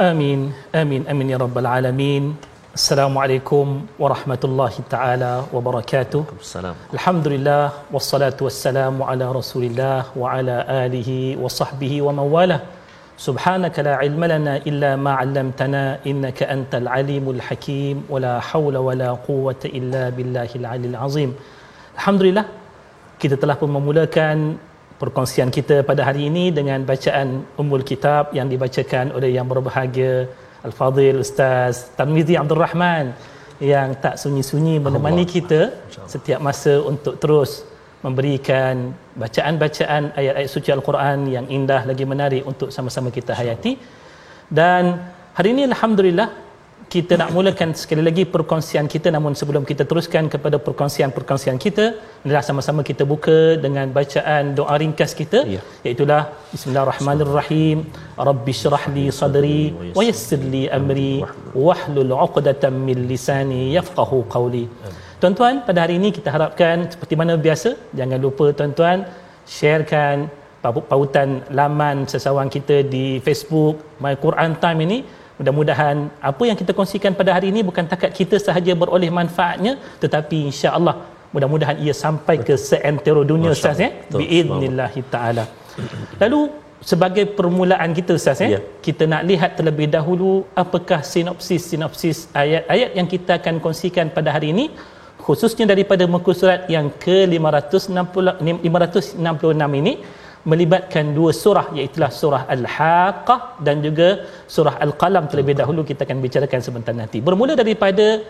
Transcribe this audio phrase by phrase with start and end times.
[0.00, 2.24] آمين آمين آمين يا رب العالمين
[2.74, 3.66] السلام عليكم
[4.02, 7.64] ورحمة الله تعالى وبركاته السلام الحمد لله
[7.94, 12.60] والصلاة والسلام على رسول الله وعلى آله وصحبه ومن والاه
[13.14, 19.62] سبحانك لا علم لنا إلا ما علمتنا إنك أنت العليم الحكيم ولا حول ولا قوة
[19.64, 21.30] إلا بالله العلي العظيم
[21.94, 22.44] الحمد لله
[23.22, 24.58] kita telah pun memulakan
[25.01, 27.27] perkongsian kita pada hari ini dengan bacaan
[27.61, 30.27] Ummul Kitab yang dibacakan oleh yang berbahagia
[30.67, 33.15] Al-Fadhil Ustaz Tarmizi Abdul Rahman
[33.63, 35.61] yang tak sunyi-sunyi menemani kita
[36.13, 37.51] setiap masa untuk terus
[38.05, 43.73] memberikan bacaan-bacaan ayat-ayat suci Al-Quran yang indah lagi menarik untuk sama-sama kita hayati.
[44.59, 44.83] Dan
[45.37, 46.27] hari ini Alhamdulillah
[46.93, 51.85] kita nak mulakan sekali lagi perkongsian kita namun sebelum kita teruskan kepada perkongsian-perkongsian kita
[52.25, 55.61] adalah sama-sama kita buka dengan bacaan doa ringkas kita Ya.
[55.85, 56.21] iaitulah
[56.53, 57.77] bismillahirrahmanirrahim
[58.29, 59.61] rabbi syrah li sadri
[59.97, 61.13] wa yassir li amri
[61.67, 64.65] wahlul 'uqdatam min lisani yafqahu qawli
[65.21, 67.69] Tuan-tuan, pada hari ini kita harapkan seperti mana biasa,
[67.99, 68.99] jangan lupa tuan-tuan
[69.55, 70.17] sharekan
[70.91, 74.97] pautan laman sesawang kita di Facebook My Quran Time ini.
[75.39, 75.97] Mudah-mudahan
[76.29, 79.73] apa yang kita kongsikan pada hari ini bukan takat kita sahaja beroleh manfaatnya,
[80.03, 80.95] tetapi insya-Allah
[81.33, 83.89] mudah-mudahan ia sampai ke seantero dunia Ustaz ya.
[83.95, 84.19] Allah.
[84.19, 85.43] Biidnillahi taala.
[86.21, 86.39] Lalu
[86.91, 88.59] sebagai permulaan kita Ustaz ya, Ya.
[88.87, 90.31] kita nak lihat terlebih dahulu
[90.63, 94.65] apakah sinopsis-sinopsis ayat-ayat yang kita akan kongsikan pada hari ini
[95.25, 99.93] khususnya daripada muka surat yang ke-566 ini
[100.47, 106.59] melibatkan dua surah iaitu surah Al-Haqqah dan juga surah Al-Qalam terlebih dahulu kita akan bicarakan
[106.63, 107.19] sebentar nanti.
[107.19, 108.23] Bermula daripada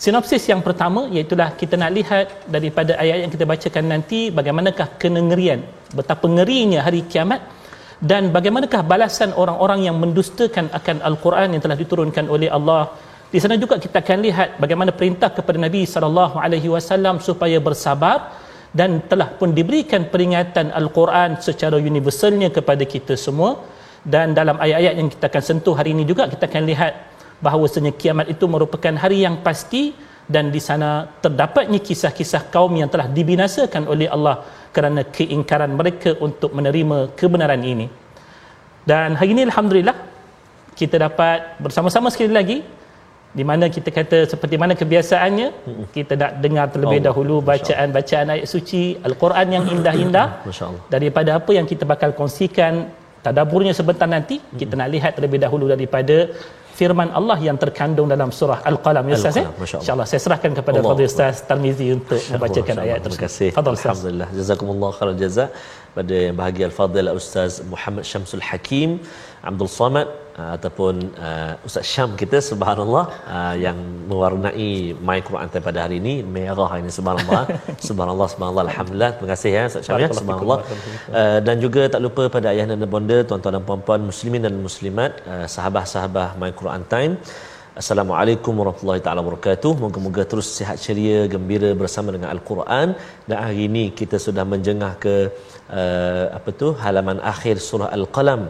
[0.00, 5.60] sinopsis yang pertama iaitu kita nak lihat daripada ayat yang kita bacakan nanti bagaimanakah kenengerian
[5.92, 7.40] betapa ngerinya hari kiamat
[8.00, 12.96] dan bagaimanakah balasan orang-orang yang mendustakan akan Al-Quran yang telah diturunkan oleh Allah.
[13.28, 18.32] Di sana juga kita akan lihat bagaimana perintah kepada Nabi sallallahu alaihi wasallam supaya bersabar
[18.70, 23.58] dan telah pun diberikan peringatan Al-Quran secara universalnya kepada kita semua
[24.06, 26.92] dan dalam ayat-ayat yang kita akan sentuh hari ini juga kita akan lihat
[27.42, 29.92] bahawasanya kiamat itu merupakan hari yang pasti
[30.30, 36.54] dan di sana terdapatnya kisah-kisah kaum yang telah dibinasakan oleh Allah kerana keingkaran mereka untuk
[36.54, 37.90] menerima kebenaran ini.
[38.86, 39.96] Dan hari ini alhamdulillah
[40.78, 42.58] kita dapat bersama-sama sekali lagi
[43.38, 45.48] di mana kita kata seperti mana kebiasaannya
[45.96, 47.08] kita nak dengar terlebih Allah.
[47.08, 50.26] dahulu bacaan-bacaan ayat suci Al-Quran yang indah-indah
[50.94, 52.74] daripada apa yang kita bakal kongsikan
[53.26, 56.16] tadaburnya sebentar nanti kita nak lihat terlebih dahulu daripada
[56.80, 59.04] firman Allah yang terkandung dalam surah Al-Qalam.
[59.10, 59.80] Ya Ustaz ya Allah.
[59.80, 63.24] insyaallah saya serahkan kepada Fadil Ustaz Tarmizi untuk membacakan ayat Terima tersebut.
[63.24, 63.48] kasih.
[63.58, 63.90] Fadal Ustaz.
[63.92, 64.28] Alhamdulillah.
[64.38, 65.46] Jazakumullah khairan jaza
[65.96, 68.90] pada yang bahagia Al-Fadhil Ustaz Muhammad Syamsul Hakim
[69.48, 70.08] Abdul Samad
[70.40, 70.94] uh, ataupun
[71.26, 73.04] uh, Ustaz Syam kita subhanallah
[73.34, 73.78] uh, yang
[74.10, 74.70] mewarnai
[75.08, 77.44] My Quran Time pada hari ini merah ini subhanallah.
[77.88, 79.10] Subhanallah subhanallah alhamdulillah.
[79.16, 80.58] Terima kasih ya Ustaz Syam ya subhanallah.
[81.18, 85.12] uh, dan juga tak lupa pada ayah dan bonda tuan-tuan dan puan-puan muslimin dan muslimat
[85.32, 87.14] uh, sahabat-sahabat My Quran Time.
[87.80, 89.70] Assalamualaikum warahmatullahi taala wabarakatuh.
[89.82, 92.88] Moga-moga terus sihat ceria, gembira bersama dengan Al-Quran.
[93.28, 95.14] Dan hari ini kita sudah menjengah ke
[95.80, 98.42] uh, apa tu halaman akhir surah Al-Qalam.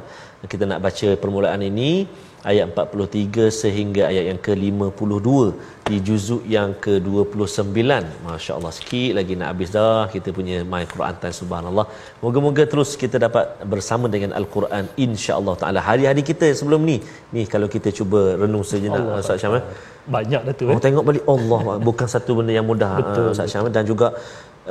[0.48, 2.08] Kita nak baca permulaan ini
[2.50, 5.28] ayat 43 sehingga ayat yang ke-52
[5.88, 7.76] di juzuk yang ke-29.
[8.26, 11.87] Masya-Allah sikit lagi nak habis dah kita punya My Quran Time subhanallah.
[12.25, 15.81] Moga-moga terus kita dapat bersama dengan Al-Quran insya-Allah taala.
[15.90, 16.96] Hari-hari kita sebelum ni
[17.37, 19.64] ni kalau kita cuba renung sejenak Ustaz Syam eh.
[20.14, 20.82] banyak dah tu Oh eh.
[20.84, 22.90] tengok balik Allah bukan satu benda yang mudah
[23.34, 24.16] Ustaz Syam dan juga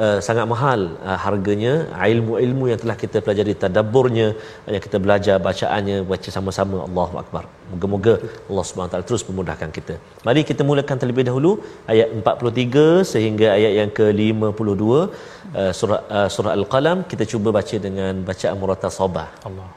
[0.06, 1.74] uh, sangat mahal uh, harganya
[2.12, 4.28] ilmu-ilmu yang telah kita pelajari tadabburnya
[4.74, 8.14] yang kita belajar bacaannya baca sama-sama Allahu akbar moga-moga
[8.50, 9.96] Allah Subhanahu taala terus memudahkan kita
[10.28, 11.52] mari kita mulakan terlebih dahulu
[11.94, 18.24] ayat 43 sehingga ayat yang ke-52 uh, surah uh, surah al-qalam kita cuba baca dengan
[18.30, 19.70] bacaan muratasabah Allah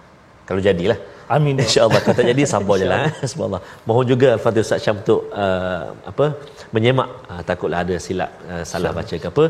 [0.50, 1.00] kalau jadilah
[1.34, 1.56] Amin.
[1.64, 2.98] InsyaAllah kata jadi sabar je lah.
[3.08, 3.28] Eh.
[3.30, 3.62] Subhanallah.
[3.88, 6.26] Mohon juga Al-Fatihah Ustaz Syam untuk uh, apa
[6.74, 7.08] menyemak.
[7.30, 9.44] Uh, takutlah ada silap uh, salah baca ke apa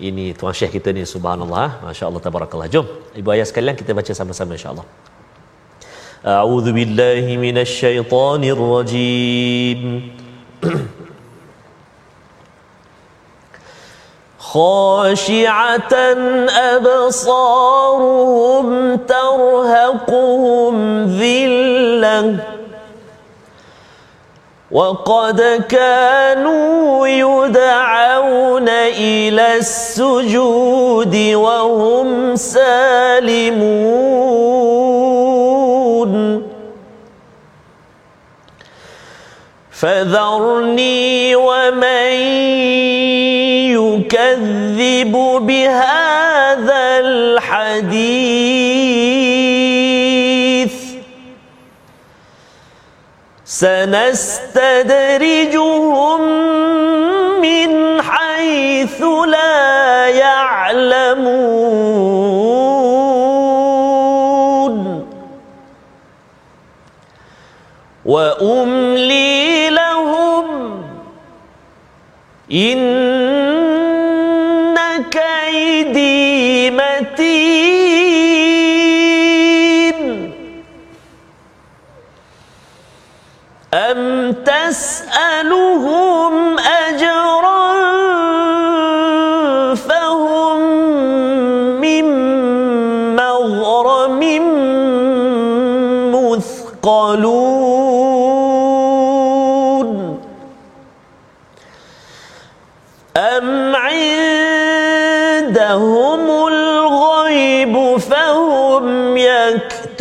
[0.00, 1.80] Ini tuan syekh kita ni subhanallah.
[1.88, 2.68] Masya-Allah tabarakallah.
[2.68, 4.84] Jom ibu ayah sekalian kita baca sama-sama insya-Allah.
[6.20, 9.82] A'udzu billahi minasyaitonir rajim.
[14.56, 15.94] خاشعة
[16.72, 18.66] أبصارهم
[18.96, 20.74] ترهقهم
[21.20, 22.20] ذلة
[24.71, 33.91] وقد كانوا يدعون إلى السجود وهم سالمون.
[39.71, 42.13] فذرني ومن
[43.75, 45.13] يكذب
[45.47, 48.60] بهذا الحديث
[53.61, 54.71] سنستدرجهم
[57.41, 61.61] من حيث لا يعلمون.
[68.05, 70.45] وأملي لهم
[72.51, 73.10] إن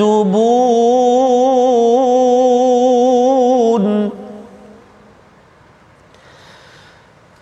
[0.01, 0.51] يكتبون.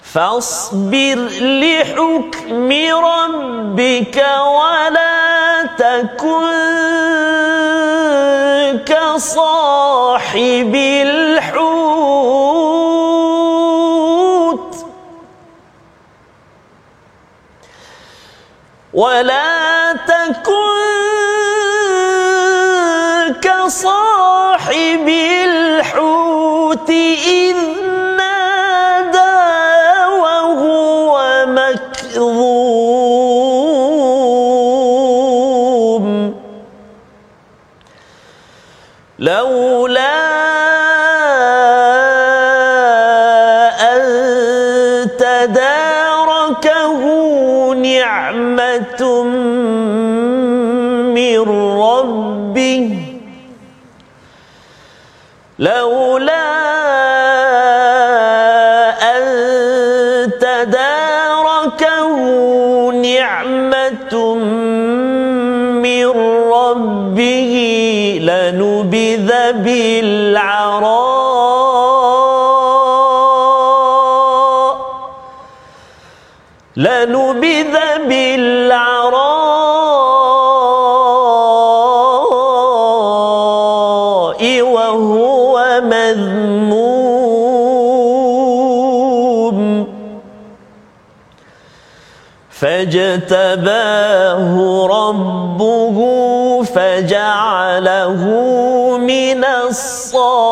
[0.02, 2.72] فاصبر لحكم
[3.05, 4.16] ربك
[4.46, 6.49] ولا تكن
[8.87, 11.78] كصاحب الحوت.
[18.94, 20.67] ولا تكن
[23.68, 25.08] صاحب
[25.44, 26.90] الحوت
[92.88, 94.54] فاجتباه
[94.87, 95.99] ربه
[96.62, 98.23] فجعله
[98.99, 100.49] من الصالحين.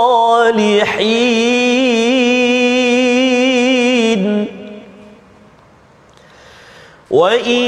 [7.10, 7.62] وإن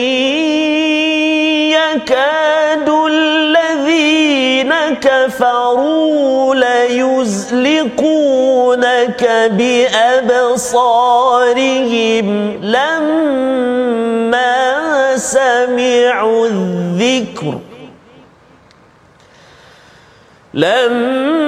[1.72, 7.90] يكاد الذين كفروا ليزلقونك
[9.50, 10.68] بأبصارهم
[12.62, 14.57] لما
[15.18, 17.58] سمعوا الذكر.
[20.54, 21.38] لما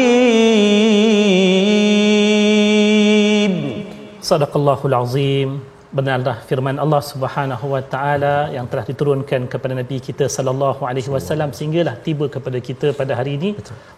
[4.31, 5.51] صدق الله العظيم
[5.99, 11.51] benarlah firman Allah Subhanahu wa taala yang telah diturunkan kepada nabi kita sallallahu alaihi wasallam
[11.59, 13.51] sehinggalah tiba kepada kita pada hari ini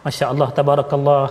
[0.07, 1.25] masya-Allah tabarakallah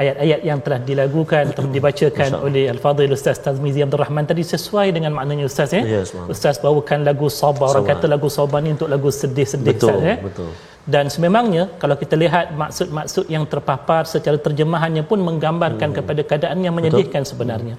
[0.00, 5.12] ayat-ayat yang telah dilagukan atau dibacakan oleh al-fadhil ustaz Tazmizi Abdul Rahman tadi sesuai dengan
[5.18, 9.08] maknanya ustaz ya yes, ustaz bawakan lagu sabar orang kata lagu sabar ni untuk lagu
[9.20, 10.50] sedih-sedih betul, ustaz ya betul
[10.86, 15.98] dan sememangnya kalau kita lihat maksud-maksud yang terpapar secara terjemahannya pun menggambarkan hmm.
[15.98, 17.30] kepada keadaan yang menyedihkan betul.
[17.34, 17.76] sebenarnya.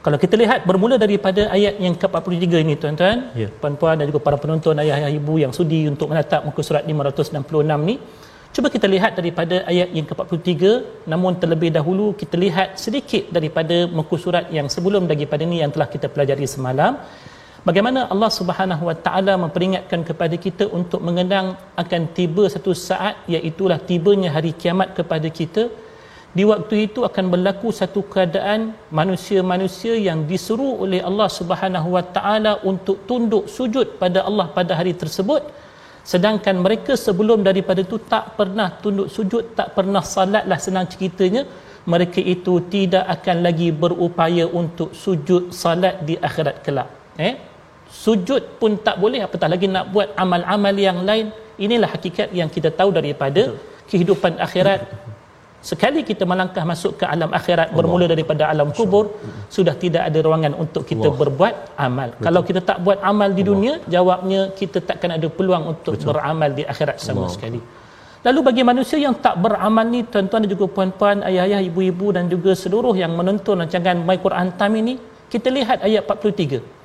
[0.00, 3.52] Kalau kita lihat bermula daripada ayat yang ke-43 ini tuan-tuan, ya.
[3.60, 7.44] puan-puan dan juga para penonton ayah-ayah ibu yang sudi untuk menatap muka surat 566
[7.84, 8.00] ni,
[8.54, 10.52] cuba kita lihat daripada ayat yang ke-43,
[11.12, 15.88] namun terlebih dahulu kita lihat sedikit daripada muka surat yang sebelum daripada ini yang telah
[15.94, 16.94] kita pelajari semalam.
[17.68, 21.48] Bagaimana Allah Subhanahu Wa Taala memperingatkan kepada kita untuk mengenang
[21.82, 25.64] akan tiba satu saat iaitu tibanya hari kiamat kepada kita.
[26.36, 32.52] Di waktu itu akan berlaku satu keadaan manusia-manusia yang disuruh oleh Allah Subhanahu Wa Taala
[32.70, 35.42] untuk tunduk sujud pada Allah pada hari tersebut
[36.02, 41.44] sedangkan mereka sebelum daripada itu tak pernah tunduk sujud tak pernah salatlah senang ceritanya
[41.88, 46.88] mereka itu tidak akan lagi berupaya untuk sujud salat di akhirat kelak.
[47.16, 47.34] Eh?
[47.90, 51.32] Sujud pun tak boleh apatah lagi nak buat amal-amal yang lain.
[51.56, 53.56] Inilah hakikat yang kita tahu daripada
[53.90, 54.80] kehidupan akhirat
[55.60, 57.76] sekali kita melangkah masuk ke alam akhirat Allah.
[57.76, 59.46] bermula daripada alam kubur Allah.
[59.52, 61.20] sudah tidak ada ruangan untuk kita Allah.
[61.20, 62.24] berbuat amal Betul.
[62.26, 63.92] kalau kita tak buat amal di dunia Allah.
[63.94, 66.08] jawabnya kita takkan ada peluang untuk Betul.
[66.16, 67.34] beramal di akhirat sama Allah.
[67.36, 67.60] sekali
[68.26, 72.52] lalu bagi manusia yang tak beramal ni tuan-tuan dan juga puan-puan ayah-ayah ibu-ibu dan juga
[72.56, 74.94] seluruh yang menonton rancangan My Quran Time ini
[75.28, 76.79] kita lihat ayat 43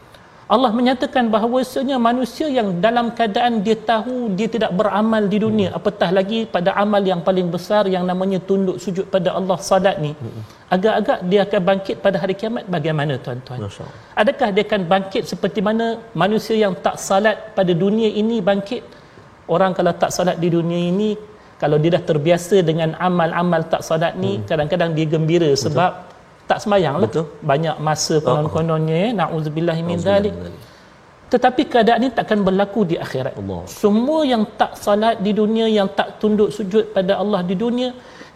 [0.54, 5.78] Allah menyatakan bahawasanya manusia yang dalam keadaan dia tahu dia tidak beramal di dunia hmm.
[5.80, 10.12] apatah lagi pada amal yang paling besar yang namanya tunduk sujud pada Allah salat ni
[10.14, 10.42] hmm.
[10.76, 13.60] agak-agak dia akan bangkit pada hari kiamat bagaimana tuan-tuan
[14.22, 15.88] adakah dia akan bangkit seperti mana
[16.24, 18.84] manusia yang tak salat pada dunia ini bangkit
[19.56, 21.12] orang kalau tak salat di dunia ini
[21.58, 24.46] kalau dia dah terbiasa dengan amal-amal tak salat ni hmm.
[24.46, 26.15] kadang-kadang dia gembira sebab Betul
[26.50, 27.10] tak sembahyang lah.
[27.52, 30.36] Banyak masa konon-kononnya ya naudzubillah min zalik
[31.34, 33.34] tetapi keadaan ini takkan berlaku di akhirat.
[33.42, 33.62] Allah.
[33.82, 37.90] semua yang tak salat di dunia yang tak tunduk sujud pada Allah di dunia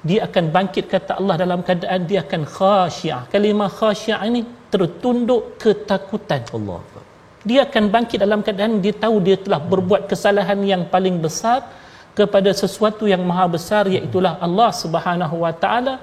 [0.10, 4.42] dia akan bangkit kata Allah dalam keadaan dia akan khasyia kalimah khasyia ini
[4.74, 6.42] tertunduk ketakutan.
[6.58, 6.80] Allah.
[7.50, 11.60] Dia akan bangkit dalam keadaan dia tahu dia telah berbuat kesalahan yang paling besar
[12.18, 15.94] kepada sesuatu yang maha besar iaitu Allah Subhanahu wa taala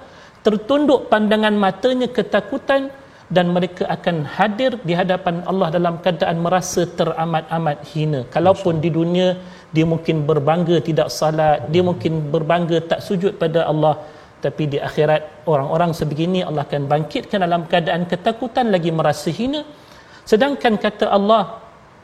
[0.46, 2.82] tertunduk pandangan matanya ketakutan
[3.36, 8.20] dan mereka akan hadir di hadapan Allah dalam keadaan merasa teramat-amat hina.
[8.34, 9.28] Kalaupun di dunia
[9.74, 13.94] dia mungkin berbangga tidak salat, dia mungkin berbangga tak sujud pada Allah,
[14.44, 19.66] tapi di akhirat orang-orang sebegini Allah akan bangkitkan dalam keadaan ketakutan lagi merasa hina.
[20.30, 21.42] Sedangkan kata Allah,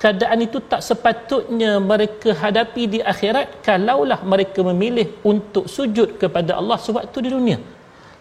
[0.03, 6.79] keadaan itu tak sepatutnya mereka hadapi di akhirat kalaulah mereka memilih untuk sujud kepada Allah
[6.83, 7.61] sewaktu di dunia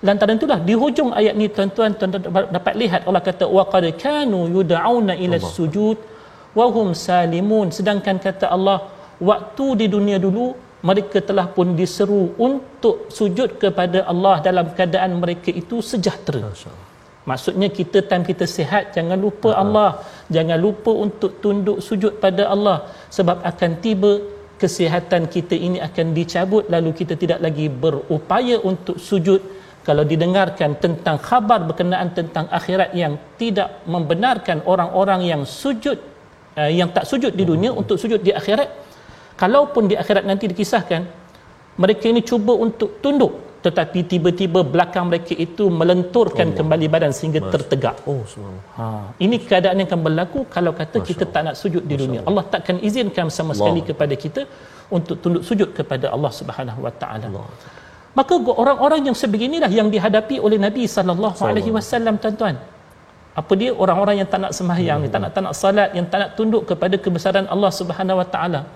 [0.07, 4.39] lantaran itulah di hujung ayat ni tuan-tuan tuan-tuan dapat lihat Allah kata wa qad kanu
[4.55, 5.97] yud'auna ila sujud
[6.57, 7.67] wa hum salimun.
[7.77, 8.77] Sedangkan kata Allah
[9.31, 10.45] waktu di dunia dulu
[10.89, 16.41] mereka telah pun diseru untuk sujud kepada Allah dalam keadaan mereka itu sejahtera.
[17.29, 19.63] Maksudnya kita time kita sihat jangan lupa uh-huh.
[19.63, 19.89] Allah.
[20.35, 22.77] Jangan lupa untuk tunduk sujud pada Allah.
[23.17, 24.13] Sebab akan tiba
[24.61, 29.41] kesihatan kita ini akan dicabut lalu kita tidak lagi berupaya untuk sujud
[29.87, 35.97] kalau didengarkan tentang khabar berkenaan tentang akhirat yang tidak membenarkan orang-orang yang sujud
[36.59, 38.69] uh, yang tak sujud di dunia untuk sujud di akhirat
[39.41, 41.01] kalaupun di akhirat nanti dikisahkan
[41.81, 46.57] mereka ini cuba untuk tunduk tetapi tiba-tiba belakang mereka itu melenturkan Allah.
[46.57, 47.51] kembali badan sehingga Mas.
[47.53, 47.95] tertegak.
[48.09, 48.25] Oh,
[48.77, 48.85] ha.
[49.25, 52.21] Ini keadaan yang akan berlaku kalau kata Masya kita tak nak sujud di dunia.
[52.29, 54.41] Allah takkan izinkan sama sekali kepada kita
[54.97, 57.27] untuk tunduk sujud kepada Allah Subhanahu Wa Taala.
[58.11, 62.59] Maka orang-orang yang sebeginilah yang dihadapi oleh Nabi sallallahu alaihi wasallam tuan-tuan.
[63.31, 65.11] Apa dia orang-orang yang tak nak sembahyang, hmm.
[65.11, 68.67] tak nak tak nak salat, yang tak nak tunduk kepada kebesaran Allah Subhanahu wa taala.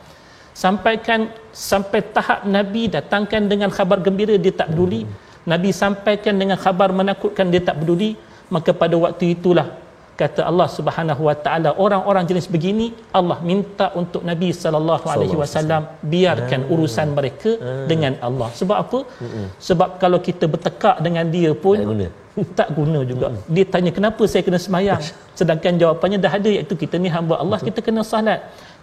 [0.55, 5.03] Sampaikan sampai tahap Nabi datangkan dengan khabar gembira dia tak peduli.
[5.03, 5.11] Hmm.
[5.51, 8.15] Nabi sampaikan dengan khabar menakutkan dia tak peduli.
[8.47, 9.84] Maka pada waktu itulah
[10.21, 12.85] kata Allah Subhanahu wa taala orang-orang jenis begini
[13.19, 15.81] Allah minta untuk Nabi sallallahu alaihi wasallam
[16.13, 16.73] biarkan ah.
[16.73, 17.71] urusan mereka ah.
[17.91, 19.47] dengan Allah sebab apa Mm-mm.
[19.67, 22.07] sebab kalau kita bertekak dengan dia pun tak guna,
[22.59, 23.51] tak guna juga Mm-mm.
[23.55, 25.03] dia tanya kenapa saya kena semayang
[25.39, 27.67] sedangkan jawapannya dah ada iaitu kita ni hamba Allah Betul.
[27.69, 28.39] kita kena salat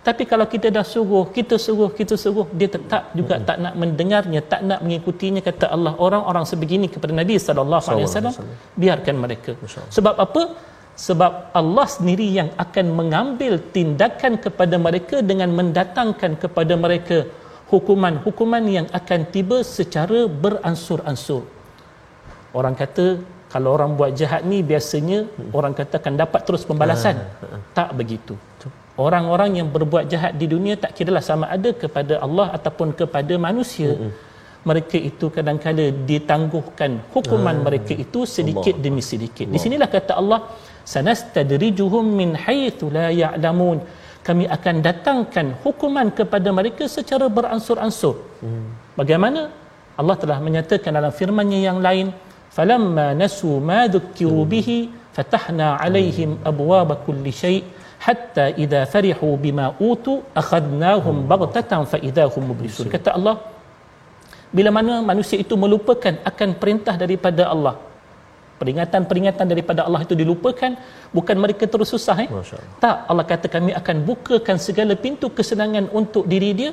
[0.08, 3.48] tapi kalau kita dah suruh kita suruh kita suruh dia tetap juga Mm-mm.
[3.48, 8.36] tak nak mendengarnya tak nak mengikutinya kata Allah orang-orang sebegini kepada Nabi sallallahu alaihi wasallam
[8.84, 9.54] biarkan mereka
[9.96, 10.44] sebab apa
[10.96, 17.18] sebab Allah sendiri yang akan mengambil tindakan kepada mereka dengan mendatangkan kepada mereka
[17.72, 21.42] hukuman-hukuman yang akan tiba secara beransur-ansur.
[22.52, 23.06] Orang kata
[23.52, 25.52] kalau orang buat jahat ni biasanya hmm.
[25.58, 27.16] orang kata akan dapat terus pembalasan.
[27.40, 27.60] Hmm.
[27.78, 28.36] Tak begitu.
[29.04, 33.96] Orang-orang yang berbuat jahat di dunia tak kiralah sama ada kepada Allah ataupun kepada manusia.
[33.96, 34.12] Hmm.
[34.68, 37.64] Mereka itu kadang-kadang ditangguhkan hukuman hmm.
[37.66, 38.84] mereka itu sedikit Allah.
[38.84, 39.44] demi sedikit.
[39.48, 39.54] Allah.
[39.56, 40.40] Di sinilah kata Allah
[40.84, 43.78] sanastadrijuhum min haitsu la ya'lamun
[44.26, 48.94] kami akan datangkan hukuman kepada mereka secara beransur-ansur hmm.
[49.00, 49.50] bagaimana
[50.00, 52.14] Allah telah menyatakan dalam firman-Nya yang lain
[52.56, 54.50] falamma nasu ma dhukiru hmm.
[54.54, 54.78] bihi
[55.16, 56.50] fatahna alaihim hmm.
[56.50, 57.62] abwaaba kulli syai'
[58.06, 61.28] hatta idza farihu bima utu akhadnahum hmm.
[61.32, 63.36] baghtatan fa idahum mublisun kata Allah
[64.56, 67.74] bila mana manusia itu melupakan akan perintah daripada Allah
[68.62, 70.72] peringatan-peringatan daripada Allah itu dilupakan
[71.16, 72.28] bukan mereka terus susah eh?
[72.84, 76.70] Tak Allah kata kami akan bukakan segala pintu kesenangan untuk diri dia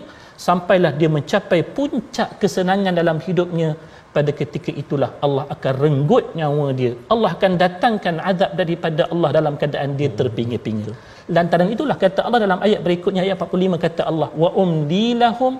[0.48, 3.72] sampailah dia mencapai puncak kesenangan dalam hidupnya.
[4.17, 6.91] Pada ketika itulah Allah akan renggut nyawa dia.
[7.13, 10.96] Allah akan datangkan azab daripada Allah dalam keadaan dia terpinggir-pinggir
[11.36, 15.53] lantaran itulah kata Allah dalam ayat berikutnya ayat 45 kata Allah wa umdilahum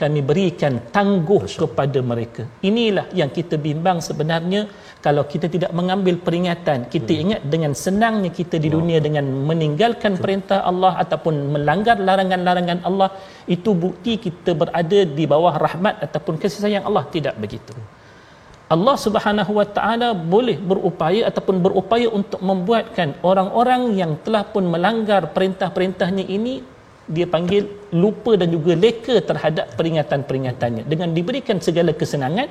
[0.00, 2.42] kami berikan tangguh kepada mereka.
[2.62, 4.70] Inilah yang kita bimbang sebenarnya
[5.06, 6.86] kalau kita tidak mengambil peringatan.
[6.94, 7.22] Kita hmm.
[7.24, 13.10] ingat dengan senangnya kita di dunia dengan meninggalkan perintah Allah ataupun melanggar larangan-larangan Allah
[13.50, 17.74] itu bukti kita berada di bawah rahmat ataupun kasih sayang Allah tidak begitu.
[18.68, 25.32] Allah Subhanahu Wa Taala boleh berupaya ataupun berupaya untuk membuatkan orang-orang yang telah pun melanggar
[25.32, 26.60] perintah-perintahnya ini
[27.16, 27.62] dia panggil
[28.02, 32.48] lupa dan juga leka terhadap peringatan-peringatannya dengan diberikan segala kesenangan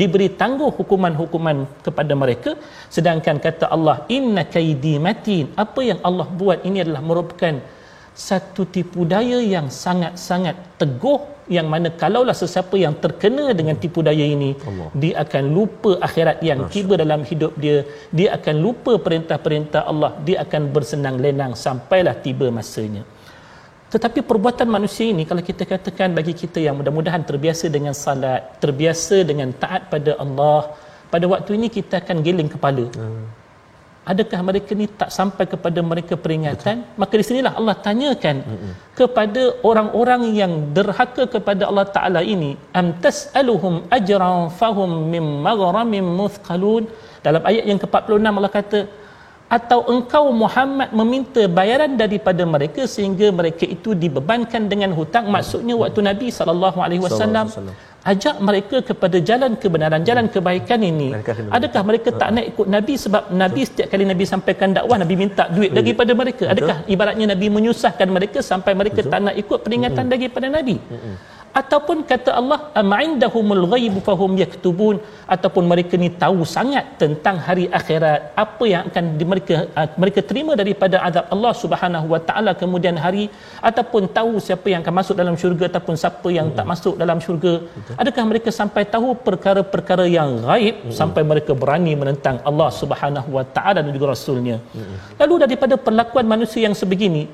[0.00, 2.50] diberi tangguh hukuman-hukuman kepada mereka
[2.96, 7.54] sedangkan kata Allah inna kaidi matin apa yang Allah buat ini adalah merupakan
[8.28, 11.20] satu tipu daya yang sangat-sangat teguh
[11.56, 14.88] yang mana kalaulah sesiapa yang terkena dengan tipu daya ini Allah.
[15.02, 16.72] dia akan lupa akhirat yang Masya.
[16.74, 17.76] tiba dalam hidup dia
[18.18, 23.02] dia akan lupa perintah-perintah Allah dia akan bersenang lenang sampailah tiba masanya
[23.94, 29.16] tetapi perbuatan manusia ini kalau kita katakan bagi kita yang mudah-mudahan terbiasa dengan salat, terbiasa
[29.30, 30.60] dengan taat pada Allah,
[31.12, 32.86] pada waktu ini kita akan geling kepala.
[32.98, 33.24] Hmm.
[34.12, 36.76] Adakah mereka ni tak sampai kepada mereka peringatan?
[36.82, 36.98] Betul.
[37.00, 38.72] Maka di sinilah Allah tanyakan hmm.
[38.98, 46.84] kepada orang-orang yang derhaka kepada Allah Taala ini, am tas'aluhum ajran fahum mim maghramin muthqalun?
[47.26, 48.80] Dalam ayat yang ke-46 Allah kata,
[49.56, 55.26] atau engkau Muhammad meminta bayaran daripada mereka sehingga mereka itu dibebankan dengan hutang.
[55.34, 57.46] Maksudnya waktu Nabi sallallahu alaihi wasallam
[58.12, 61.08] ajak mereka kepada jalan kebenaran jalan kebaikan ini.
[61.58, 62.94] Adakah mereka tak nak ikut Nabi?
[63.04, 66.44] Sebab Nabi setiap kali Nabi sampaikan dakwah Nabi minta duit daripada mereka.
[66.54, 70.76] Adakah ibaratnya Nabi menyusahkan mereka sampai mereka tak nak ikut peringatan daripada Nabi
[71.60, 74.96] ataupun kata Allah am'indahumul ghaib fahum yaktubun
[75.34, 80.52] ataupun mereka ni tahu sangat tentang hari akhirat apa yang akan mereka uh, mereka terima
[80.60, 83.24] daripada azab Allah Subhanahu wa taala kemudian hari
[83.70, 86.56] ataupun tahu siapa yang akan masuk dalam syurga ataupun siapa yang hmm.
[86.58, 87.94] tak masuk dalam syurga Betul.
[88.02, 90.96] adakah mereka sampai tahu perkara-perkara yang gaib hmm.
[91.00, 95.22] sampai mereka berani menentang Allah Subhanahu wa taala dan juga rasulnya hmm.
[95.22, 97.24] lalu daripada perlakuan manusia yang sebegini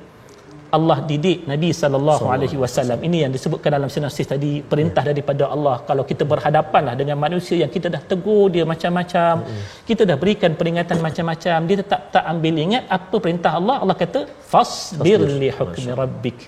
[0.77, 2.99] Allah didik Nabi sallallahu alaihi wasallam.
[3.09, 5.09] ini yang disebutkan dalam sinopsis tadi perintah ya.
[5.11, 5.77] daripada Allah.
[5.89, 9.65] Kalau kita berhadapanlah dengan manusia yang kita dah tegur dia macam-macam hmm.
[9.89, 12.55] kita dah berikan peringatan macam-macam dia tetap tak ambil.
[12.67, 13.77] Ingat apa perintah Allah?
[13.83, 16.41] Allah kata fasbir li hukmi rabbik.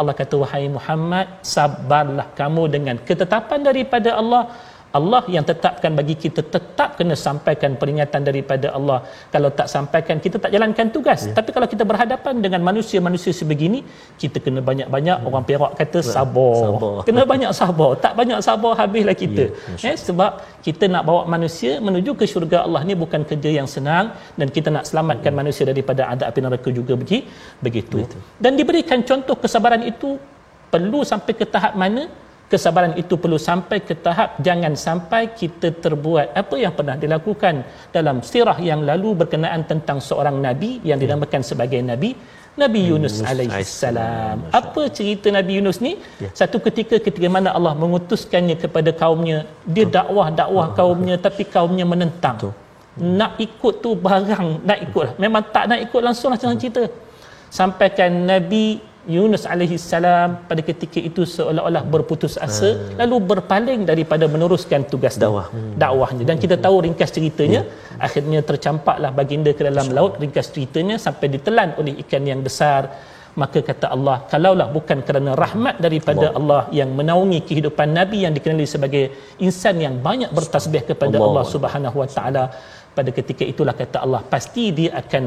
[0.00, 4.42] Allah kata wahai Muhammad sabarlah kamu dengan ketetapan daripada Allah
[4.98, 8.98] Allah yang tetapkan bagi kita tetap kena sampaikan peringatan daripada Allah.
[9.34, 11.20] Kalau tak sampaikan kita tak jalankan tugas.
[11.26, 11.34] Ya.
[11.38, 13.82] Tapi kalau kita berhadapan dengan manusia-manusia sebegini,
[14.22, 15.28] kita kena banyak-banyak hmm.
[15.28, 16.54] orang Perak kata sabar.
[16.62, 16.94] sabar.
[17.08, 17.90] Kena banyak sabar.
[18.04, 19.44] Tak banyak sabar habislah kita.
[19.82, 20.30] Ya, eh, sebab
[20.66, 24.70] kita nak bawa manusia menuju ke syurga Allah ni bukan kerja yang senang dan kita
[24.70, 25.40] nak selamatkan hmm.
[25.42, 27.98] manusia daripada adab api neraka juga begitu.
[27.98, 28.22] Betul.
[28.38, 30.14] Dan diberikan contoh kesabaran itu
[30.70, 32.06] perlu sampai ke tahap mana
[32.54, 37.54] kesabaran itu perlu sampai ke tahap jangan sampai kita terbuat apa yang pernah dilakukan
[37.96, 42.12] dalam sirah yang lalu berkenaan tentang seorang nabi yang dinamakan sebagai nabi
[42.62, 44.46] Nabi Yunus alaihi salam.
[44.58, 45.92] Apa cerita Nabi Yunus ni?
[46.22, 46.30] Ya.
[46.40, 49.38] Satu ketika ketika mana Allah mengutuskannya kepada kaumnya,
[49.74, 52.38] dia dakwah-dakwah kaumnya tapi kaumnya menentang.
[52.38, 52.54] Betul.
[53.18, 55.14] Nak ikut tu barang nak ikut lah.
[55.24, 56.86] Memang tak nak ikut langsung lah cerita.
[57.50, 62.96] Sampaikan Nabi Yunus alaihi salam pada ketika itu seolah-olah berputus asa hmm.
[63.00, 65.72] lalu berpaling daripada meneruskan tugas dakwah hmm.
[65.82, 68.06] dakwahnya dan kita tahu ringkas ceritanya hmm.
[68.06, 72.82] akhirnya tercampaklah baginda ke dalam laut ringkas ceritanya sampai ditelan oleh ikan yang besar
[73.42, 78.32] maka kata Allah kalaulah bukan kerana rahmat daripada Allah, Allah yang menaungi kehidupan nabi yang
[78.36, 79.04] dikenali sebagai
[79.46, 82.44] insan yang banyak bertasbih kepada Allah, Allah Subhanahu wa taala
[82.96, 85.24] pada ketika itulah kata Allah pasti dia akan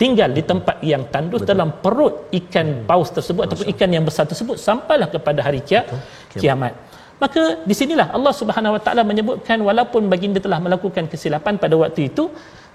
[0.00, 1.50] tinggal di tempat yang tandus Betul.
[1.54, 2.86] dalam perut ikan hmm.
[2.90, 3.50] paus tersebut Masa.
[3.54, 5.86] ataupun ikan yang besar tersebut sampailah kepada hari kia,
[6.34, 6.74] kiamat.
[7.18, 12.10] Maka di sinilah Allah Subhanahu Wa Taala menyebutkan walaupun baginda telah melakukan kesilapan pada waktu
[12.10, 12.30] itu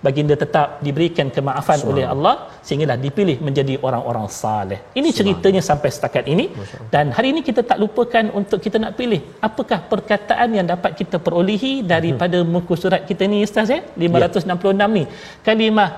[0.05, 2.33] baginda tetap diberikan kemaafan oleh Allah
[2.65, 4.79] sehinggalah dipilih menjadi orang-orang saleh.
[4.99, 6.45] Ini ceritanya sampai setakat ini
[6.93, 11.19] dan hari ini kita tak lupakan untuk kita nak pilih apakah perkataan yang dapat kita
[11.25, 12.51] perolehi daripada hmm.
[12.55, 14.87] muka surat kita ni ustaz ya 566 ya.
[14.97, 15.03] ni.
[15.47, 15.89] Kalimah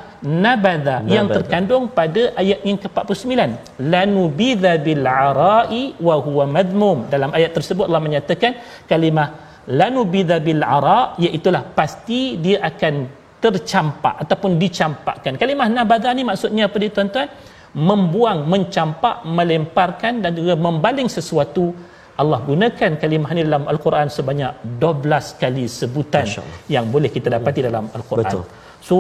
[0.44, 7.52] nabadha yang terkandung pada ayat yang ke-49 lanubidha bil arai wa huwa madmum dalam ayat
[7.58, 8.54] tersebut Allah menyatakan
[8.92, 9.28] kalimah
[9.80, 12.96] lanubidha bil ara iaitu pasti dia akan
[13.46, 15.34] tercampak ataupun dicampakkan.
[15.42, 17.28] Kalimah nabadha ni maksudnya apa dia tuan-tuan?
[17.90, 21.66] Membuang, mencampak, melemparkan dan juga membaling sesuatu.
[22.22, 26.26] Allah gunakan kalimah ini dalam Al-Quran sebanyak 12 kali sebutan
[26.72, 28.24] yang boleh kita dapati dalam Al-Quran.
[28.32, 28.44] Betul.
[28.80, 28.96] So,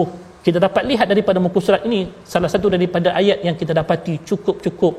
[0.46, 2.00] kita dapat lihat daripada muka surat ini
[2.34, 4.94] salah satu daripada ayat yang kita dapati cukup-cukup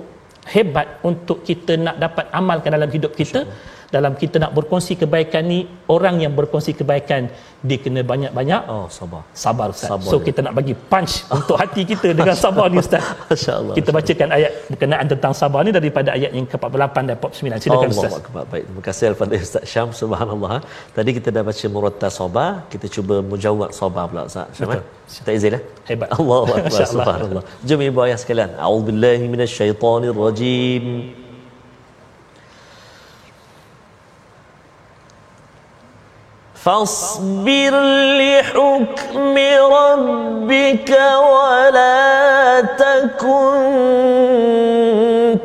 [0.55, 3.41] hebat untuk kita nak dapat amalkan dalam hidup kita.
[3.45, 5.59] Insya dalam kita nak berkongsi kebaikan ni
[5.95, 7.31] orang yang berkongsi kebaikan
[7.69, 9.23] dia kena banyak-banyak oh sabar.
[9.45, 9.89] sabar ustaz.
[9.91, 10.27] Sabar so dia.
[10.29, 13.03] kita nak bagi punch untuk hati kita dengan sabar ni ustaz.
[13.33, 17.89] Masyaallah kita bacakan ayat berkenaan tentang sabar ni daripada ayat yang ke-48 dan 49 silakan
[17.97, 18.13] ustaz.
[18.17, 19.89] Allah baik terima kasih al-fadhil ustaz Syam.
[20.03, 20.57] Subhanallah.
[20.97, 22.51] Tadi kita dah baca muratta sabar.
[22.73, 24.47] Kita cuba mujawwad sabar pula ustaz.
[24.59, 24.71] Syam
[25.19, 26.09] kita izin lah hebat.
[26.19, 27.45] Allahu akbar subhanallah.
[27.69, 28.51] Jom ibu ayah sekalian.
[28.65, 30.85] A'udzubillahi minasyaitonirrajim
[36.67, 37.75] فاصبر
[38.19, 39.35] لحكم
[39.73, 40.91] ربك
[41.31, 43.57] ولا تكن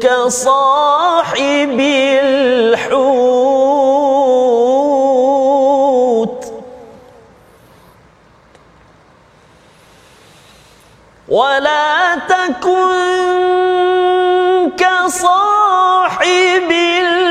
[0.01, 1.79] كصاحب
[2.23, 3.21] الحوت.
[11.29, 12.91] ولا تكن
[14.77, 17.31] كصاحب الحوت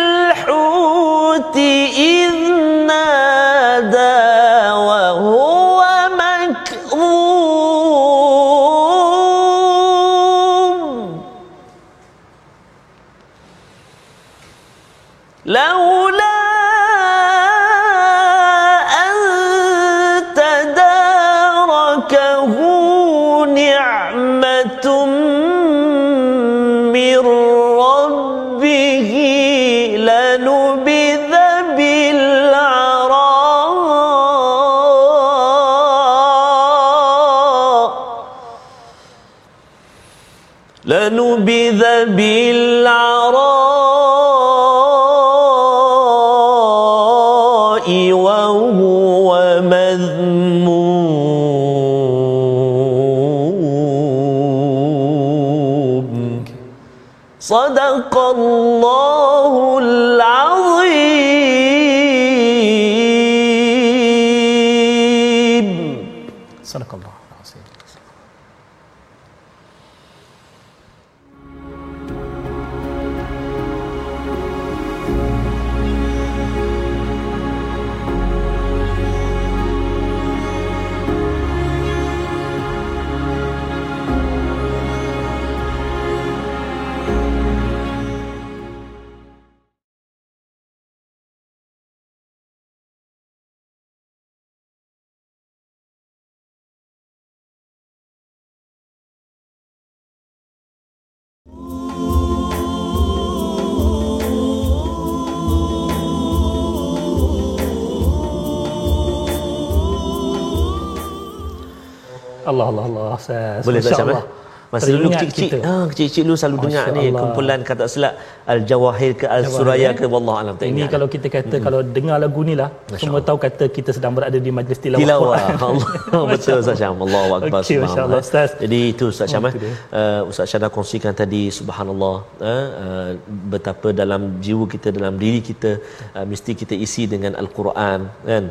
[113.21, 113.65] Allah Allah.
[113.67, 114.25] Boleh tak sama?
[114.73, 115.59] Masa dulu kecil-kecil, kita.
[115.71, 117.21] ah, kecil-kecil dulu selalu Masya dengar ni Allah.
[117.23, 118.15] kumpulan kata silap
[118.53, 122.55] Al-Jawahir ke Al-Suraya ke wallah alam tak Ini kalau kita kata kalau dengar lagu ni
[122.61, 122.69] lah
[123.03, 125.03] semua tahu kata kita sedang berada di majlis tilawah.
[125.03, 125.39] tilawah.
[125.71, 128.21] Allah betul Ustaz Syam Allahu akbar Okey, Masya Allah.
[128.27, 128.51] Ustaz.
[128.63, 129.73] jadi itu Ustaz Syam Oh, eh dia.
[130.01, 132.15] uh, Ustaz Syam dah kongsikan tadi subhanallah
[132.51, 133.11] uh, uh,
[133.55, 135.71] betapa dalam jiwa kita dalam diri kita
[136.15, 138.45] uh, mesti kita isi dengan al-Quran kan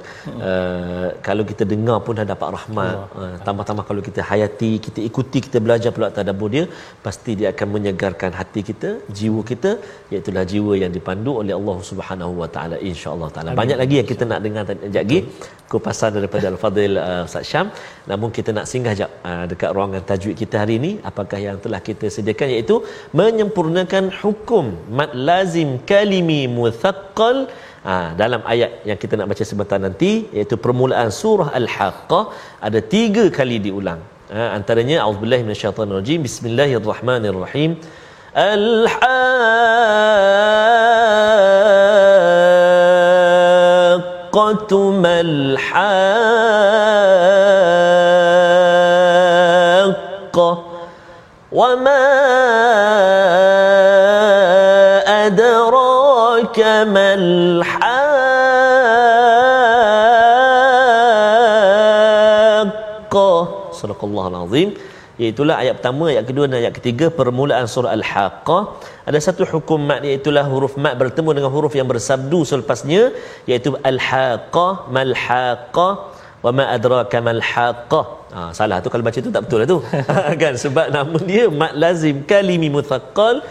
[0.50, 5.40] uh, kalau kita dengar pun dah dapat rahmat uh, tambah-tambah kalau kita hayati kita ikuti
[5.48, 6.64] kita belajar pula tadabbur dia
[7.06, 9.72] pasti dia akan menyegarkan hati kita jiwa kita.
[10.14, 13.58] Iaitu jiwa yang dipandu oleh Allah Subhanahu wa taala insyaallah taala.
[13.62, 14.82] Banyak lagi yang kita nak dengar tadi.
[14.86, 15.20] Sekejap lagi
[15.74, 17.68] kupasan daripada Al-Fadhil uh, Ustaz Syam.
[18.12, 20.92] Namun kita nak singgah jap uh, dekat ruangan tajwid kita hari ini.
[21.10, 22.54] Apakah yang telah kita sediakan?
[22.56, 22.78] Iaitu
[23.22, 24.66] menyempurnakan hukum
[25.00, 27.40] mad lazim kalimi muthaqqal.
[27.88, 32.24] Ha, dalam ayat yang kita nak baca sebentar nanti iaitu permulaan surah Al-Haqqah
[32.68, 34.02] ada tiga kali diulang.
[34.30, 37.82] Antaranya auzubillahi minasyaitanirrajim bismillahirrahmanirrahim
[44.30, 45.22] الحاقة ما
[49.30, 50.64] الحاقة
[51.52, 52.06] وما
[55.26, 57.14] أدراك ما
[63.82, 64.70] Sadaqallah al-Azim.
[65.22, 68.62] Iaitulah ayat pertama, ayat kedua dan ayat ketiga permulaan surah Al-Haqqah.
[69.10, 73.04] Ada satu hukum mad iaitulah huruf mad bertemu dengan huruf yang bersabdu selepasnya
[73.50, 75.92] iaitu Al-Haqqah, Mal-Haqqah,
[76.46, 79.68] wa ma adraka mal haqqah ah, ha, salah tu kalau baca tu tak betul lah
[79.74, 79.80] tu.
[80.42, 80.54] Kan?
[80.64, 83.44] Sebab nama dia mad lazim kalimi mutaqqal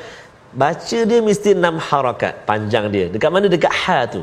[0.62, 3.06] baca dia mesti enam harakat panjang dia.
[3.14, 3.46] Dekat mana?
[3.54, 4.22] Dekat ha tu.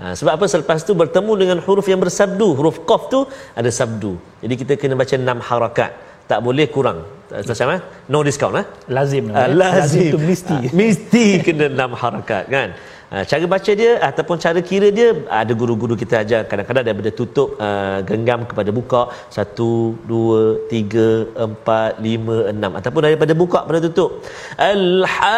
[0.00, 3.20] Ha, sebab apa selepas tu bertemu dengan huruf yang bersabdu, huruf qaf tu
[3.60, 4.12] ada sabdu.
[4.42, 5.90] Jadi kita kena baca enam harakat.
[6.30, 6.98] Tak boleh kurang.
[7.30, 7.80] Ustaz Syam eh?
[8.12, 8.66] No discount eh?
[8.96, 9.24] Lazim.
[9.30, 9.54] Ah, eh?
[9.60, 10.56] lazim tu mesti.
[10.58, 12.68] Ah, mesti kena enam harakat kan
[13.06, 15.08] Ah, cara baca dia ataupun cara kira dia
[15.40, 20.40] ada guru-guru kita ajar kadang-kadang daripada tutup uh, genggam kepada buka satu dua
[20.72, 24.26] tiga empat lima enam ataupun daripada buka pada tutup
[24.58, 25.36] al-haqqah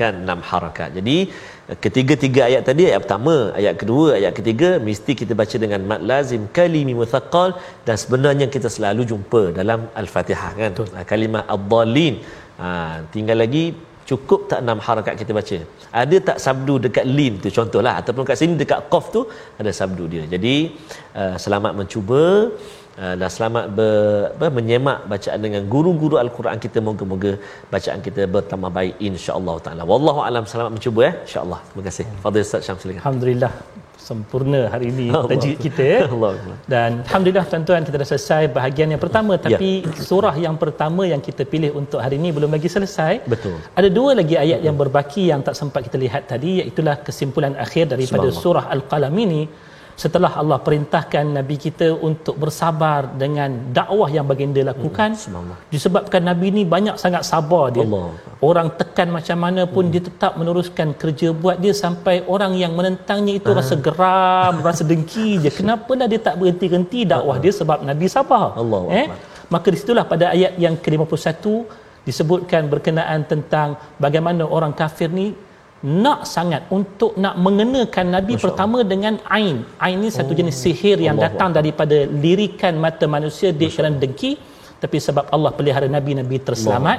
[0.00, 0.90] Ha, kan enam harakat.
[0.98, 1.16] Jadi
[1.84, 6.42] ketiga-tiga ayat tadi ayat pertama ayat kedua ayat ketiga mesti kita baca dengan mad lazim
[6.56, 7.50] kalimi muthaqqal
[7.86, 10.72] dan sebenarnya kita selalu jumpa dalam al-Fatihah kan?
[10.78, 11.06] Betul.
[11.12, 12.16] kalimah ad-dallin.
[12.60, 12.68] Ha,
[13.14, 13.64] tinggal lagi
[14.10, 15.58] cukup tak enam harakat kita baca?
[16.02, 19.22] Ada tak sabdu dekat lin tu contohlah ataupun kat sini dekat qaf tu
[19.60, 20.24] ada sabdu dia.
[20.34, 20.56] Jadi
[21.20, 22.22] uh, selamat mencuba
[23.02, 23.94] uh, dan selamat ber,
[24.40, 27.32] ber, menyemak bacaan dengan guru-guru al-Quran kita moga-moga
[27.74, 32.46] bacaan kita bertambah baik insya-Allah taala wallahu alam selamat mencuba ya insya-Allah terima kasih fadil
[32.48, 33.52] ustaz Syam silakan Alhamdulillah
[34.10, 35.98] sempurna hari ini tajwid kita ya.
[36.14, 36.30] Allah.
[36.72, 39.42] Dan alhamdulillah tuan-tuan kita dah selesai bahagian yang pertama Ya.
[39.46, 39.70] tapi
[40.08, 43.12] surah yang pertama yang kita pilih untuk hari ini belum lagi selesai.
[43.34, 43.56] Betul.
[43.78, 47.84] Ada dua lagi ayat yang berbaki yang tak sempat kita lihat tadi iaitu kesimpulan akhir
[47.94, 49.42] daripada surah Al-Qalam ini
[50.02, 55.58] setelah Allah perintahkan nabi kita untuk bersabar dengan dakwah yang baginda lakukan Subhanallah.
[55.72, 57.84] disebabkan nabi ni banyak sangat sabar dia.
[57.84, 58.08] Allah.
[58.48, 63.34] orang tekan macam mana pun dia tetap meneruskan kerja buat dia sampai orang yang menentangnya
[63.40, 65.50] itu rasa geram rasa dengki je.
[65.58, 68.46] Kenapalah dia tak berhenti-henti dakwah dia sebab nabi sabar?
[68.62, 69.06] Allahu eh?
[69.52, 71.44] Maka di situlah pada ayat yang ke-51
[72.08, 75.26] disebutkan berkenaan tentang bagaimana orang kafir ni
[75.80, 79.64] nak sangat untuk nak mengenakan nabi Masya pertama dengan ain.
[79.80, 84.36] Ain ni satu jenis sihir yang Allahu datang daripada lirikan mata manusia dia kerana dengki.
[84.82, 86.98] Tapi sebab Allah pelihara nabi nabi terselamat.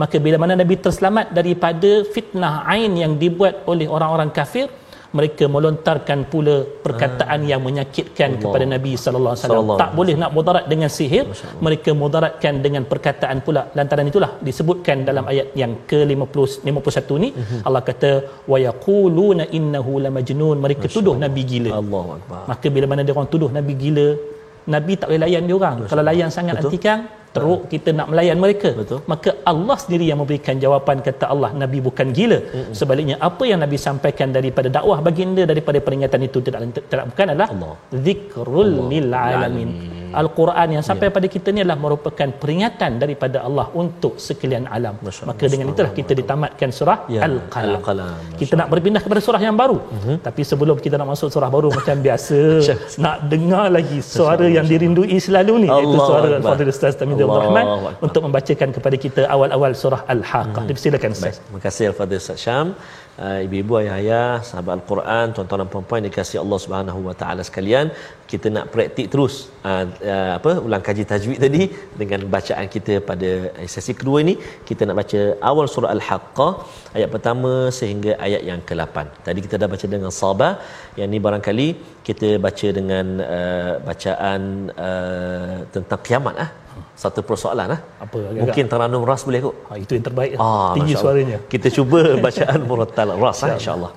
[0.00, 4.72] Maka bila mana nabi terselamat daripada fitnah ain yang dibuat oleh orang-orang kafir
[5.18, 8.42] mereka melontarkan pula perkataan yang menyakitkan Allah.
[8.42, 9.80] kepada Nabi sallallahu alaihi wasallam.
[9.82, 11.24] Tak boleh nak mudarat dengan sihir
[11.66, 13.62] mereka mudaratkan dengan perkataan pula.
[13.78, 17.58] Lantaran itulah disebutkan dalam ayat yang ke-50 51 ni Mhm.
[17.68, 18.10] Allah kata
[18.52, 20.56] wa yaquluna innahu lamajnun.
[20.66, 21.70] Mereka tuduh nabi gila.
[21.82, 22.42] Allahu akbar.
[22.52, 24.08] Maka bila mana dia orang tuduh nabi gila
[24.74, 25.76] nabi tak boleh layan dia orang.
[25.90, 26.70] Kalau layan sangat Betul.
[26.72, 26.98] nanti kan
[27.36, 29.00] teruk kita nak melayan mereka Betul.
[29.12, 32.38] maka Allah sendiri yang memberikan jawapan kata Allah nabi bukan gila
[32.80, 36.60] sebaliknya apa yang nabi sampaikan daripada dakwah baginda daripada peringatan itu tidak
[36.92, 37.74] tidak bukan adalah Allah.
[38.06, 38.88] zikrul Allah.
[38.92, 39.70] lil alamin
[40.20, 44.94] Al-Quran yang sampai pada kita ni adalah merupakan peringatan daripada Allah untuk sekalian alam.
[45.06, 47.80] Masya Maka dengan itulah kita ditamatkan surah Ya, Al-Qalam.
[47.80, 48.16] Al-Qalam.
[48.40, 49.78] Kita nak berpindah kepada surah yang baru.
[50.26, 52.38] Tapi sebelum kita nak masuk surah baru macam biasa,
[53.04, 56.28] nak dengar lagi suara yang dirindui selalu ni iaitu Allahu suara.
[56.44, 57.92] Fadil Ustaz Tamizul Allahu Rahman Akbar.
[58.06, 60.64] untuk membacakan kepada kita awal-awal surah Al-Haqqah.
[60.84, 61.36] Silakan Ustaz.
[61.36, 62.68] Baik, terima kasih Al-Fadhil Ustaz Syam.
[63.24, 67.86] uh, ibu-ibu ayah-ayah sahabat al-Quran tuan-tuan dan puan-puan dikasihi Allah Subhanahu wa taala sekalian
[68.32, 69.34] kita nak praktik terus
[69.68, 71.62] uh, uh, apa ulang kaji tajwid tadi
[72.00, 73.30] dengan bacaan kita pada
[73.74, 74.34] sesi kedua ini
[74.68, 76.52] kita nak baca awal surah al-haqqah
[76.96, 78.96] ayat pertama sehingga ayat yang ke-8
[79.28, 80.52] tadi kita dah baca dengan sabar
[81.00, 81.68] yang ni barangkali
[82.08, 83.06] kita baca dengan
[83.36, 84.40] uh, bacaan
[84.88, 86.50] uh, tentang kiamat ah
[86.96, 87.80] satu persoalan ah.
[88.04, 89.54] Apa agak Mungkin Taranum Ras boleh kot.
[89.70, 90.30] Ha, itu yang terbaik.
[90.38, 91.38] Ah, Tinggi suaranya.
[91.52, 93.92] Kita cuba bacaan murattal Ras ah, insya-Allah.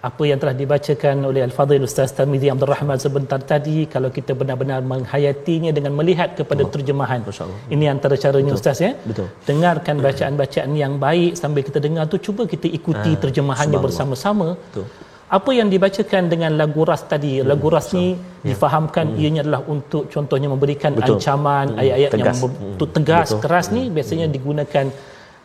[0.09, 4.81] apa yang telah dibacakan oleh Al-Fadhil Ustaz Tarmizi Abdul Rahman sebentar tadi kalau kita benar-benar
[4.85, 6.73] menghayatinya dengan melihat kepada Allah.
[6.75, 7.19] terjemahan.
[7.25, 7.59] Masya Allah.
[7.73, 8.59] Ini antara caranya Betul.
[8.61, 8.91] Ustaz ya.
[9.09, 9.27] Betul.
[9.49, 13.85] Dengarkan bacaan-bacaan yang baik sambil kita dengar tu cuba kita ikuti Ah, terjemahannya subhanallah.
[13.85, 14.47] bersama-sama.
[14.69, 14.85] Betul.
[15.30, 20.10] Apa yang dibacakan dengan lagu ras tadi, Hmm, lagu ras ni difahamkan ianya adalah untuk
[20.10, 21.16] contohnya memberikan Betul.
[21.16, 22.38] ancaman ayat-ayat yang Tegas.
[22.42, 23.40] betul tegas, Betul.
[23.40, 24.86] keras ni biasanya digunakan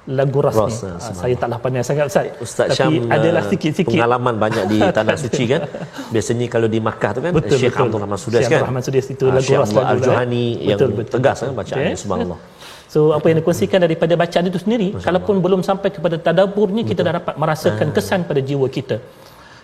[0.08, 0.65] lagu ras, Ras, ni.
[0.65, 1.21] ah, Ah, subhanallah.
[1.21, 2.26] saya taklah pandai sangat Ustaz.
[2.39, 3.89] Ustaz Tapi Syam adalah uh, sikit-sikit.
[3.91, 5.62] pengalaman banyak di tanah suci kan.
[6.10, 7.86] Biasanya kalau di Makkah tu kan Betul, Syekh betul.
[7.86, 8.58] Abdul Rahman Sudais Syekh kan.
[8.58, 9.91] Abdul Rahman Sudais itu Ah, lagu Syekh ras lagu ras.
[9.93, 11.13] Al-Juhani yang Betul, betul.
[11.15, 12.02] tegas kan bacaannya Okay.
[12.02, 12.39] subhanallah.
[12.88, 17.13] So apa yang dikongsikan daripada bacaan itu sendiri kalaupun belum sampai kepada tadaburnya kita dah
[17.15, 17.93] dapat merasakan Ah.
[17.93, 18.98] kesan pada jiwa kita.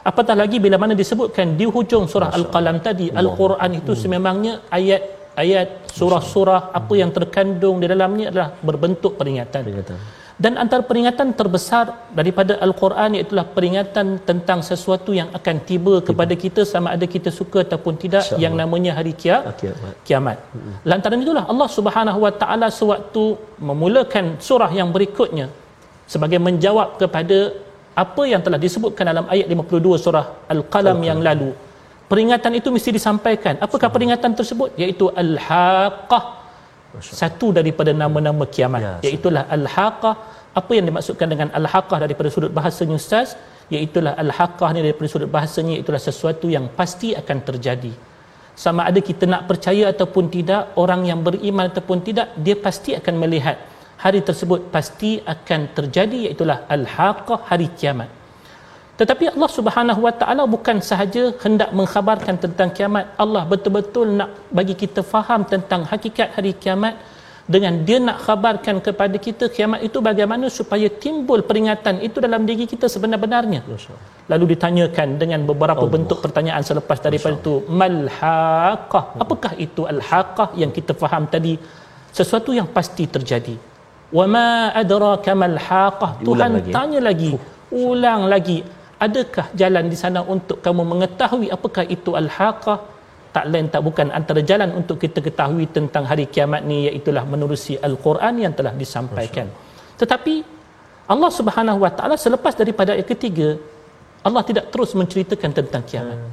[0.02, 4.02] Apatah lagi bila mana disebutkan di hujung surah Al-Qalam tadi Al-Quran itu Hmm.
[4.02, 5.02] sememangnya ayat
[5.38, 9.62] ayat surah-surah apa yang terkandung di dalamnya adalah berbentuk peringatan.
[9.62, 9.98] Peringatan.
[10.42, 16.66] Dan antara peringatan terbesar daripada Al-Quran iaitu peringatan tentang sesuatu yang akan tiba kepada kita
[16.66, 19.94] sama ada kita suka ataupun tidak yang namanya hari kia- Kiamat.
[20.02, 20.38] kiamat.
[20.82, 23.24] Lantaran itulah Allah Subhanahu Wa Taala sewaktu
[23.62, 25.46] memulakan surah yang berikutnya
[26.10, 27.54] sebagai menjawab kepada
[27.96, 31.52] apa yang telah disebutkan dalam ayat 52 surah Al-Qalam yang lalu.
[32.08, 33.56] Peringatan itu mesti disampaikan.
[33.60, 34.76] Apakah peringatan tersebut?
[34.76, 36.24] Iaitu Al-Haqqah.
[37.00, 38.82] Satu daripada nama-nama kiamat.
[38.84, 40.16] Ya, Iaitulah Al-Haqqah
[40.52, 43.40] apa yang dimaksudkan dengan al-haqah daripada sudut bahasanya ustaz
[43.72, 47.94] iaitulah al-haqah ni daripada sudut bahasanya itulah sesuatu yang pasti akan terjadi
[48.64, 53.16] sama ada kita nak percaya ataupun tidak orang yang beriman ataupun tidak dia pasti akan
[53.24, 53.56] melihat
[54.04, 58.10] hari tersebut pasti akan terjadi iaitulah al-haqah hari kiamat.
[59.00, 63.06] Tetapi Allah Subhanahu Wa Taala bukan sahaja hendak mengkhabarkan tentang kiamat.
[63.24, 66.96] Allah betul-betul nak bagi kita faham tentang hakikat hari kiamat.
[67.54, 72.66] Dengan dia nak khabarkan kepada kita kiamat itu bagaimana supaya timbul peringatan itu dalam diri
[72.74, 73.62] kita sebenar-benarnya.
[74.32, 75.94] Lalu ditanyakan dengan beberapa Allah.
[75.96, 81.54] bentuk pertanyaan selepas daripada itu malhaqah apakah itu alhaqah yang kita faham tadi?
[82.20, 83.71] Sesuatu yang pasti terjadi
[84.18, 84.48] wama
[84.82, 86.72] adraka malhaqah Tuhan lagi.
[86.76, 87.32] tanya lagi
[87.72, 88.60] ulang lagi
[89.06, 92.78] adakah jalan di sana untuk kamu mengetahui apakah itu alhaqah
[93.36, 97.80] tak lain tak bukan antara jalan untuk kita ketahui tentang hari kiamat ni iaitu menerusi
[97.80, 99.48] al-Quran yang telah disampaikan.
[99.96, 100.36] Tetapi
[101.08, 103.56] Allah Subhanahu Wa Taala selepas daripada ayat ketiga
[104.28, 106.18] Allah tidak terus menceritakan tentang kiamat.
[106.20, 106.32] Hmm.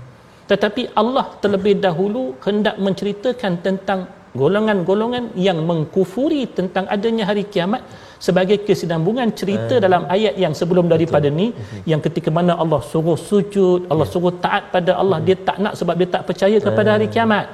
[0.50, 4.00] Tetapi Allah terlebih dahulu hendak menceritakan tentang
[4.36, 7.80] golongan-golongan yang mengkufuri tentang adanya hari kiamat
[8.18, 11.38] sebagai kesinambungan cerita uh, dalam ayat yang sebelum daripada betul.
[11.38, 11.82] ni uh-huh.
[11.86, 14.12] yang ketika mana Allah suruh sujud Allah yeah.
[14.12, 15.26] suruh taat pada Allah uh-huh.
[15.38, 16.94] dia tak nak sebab dia tak percaya kepada uh.
[16.98, 17.46] hari kiamat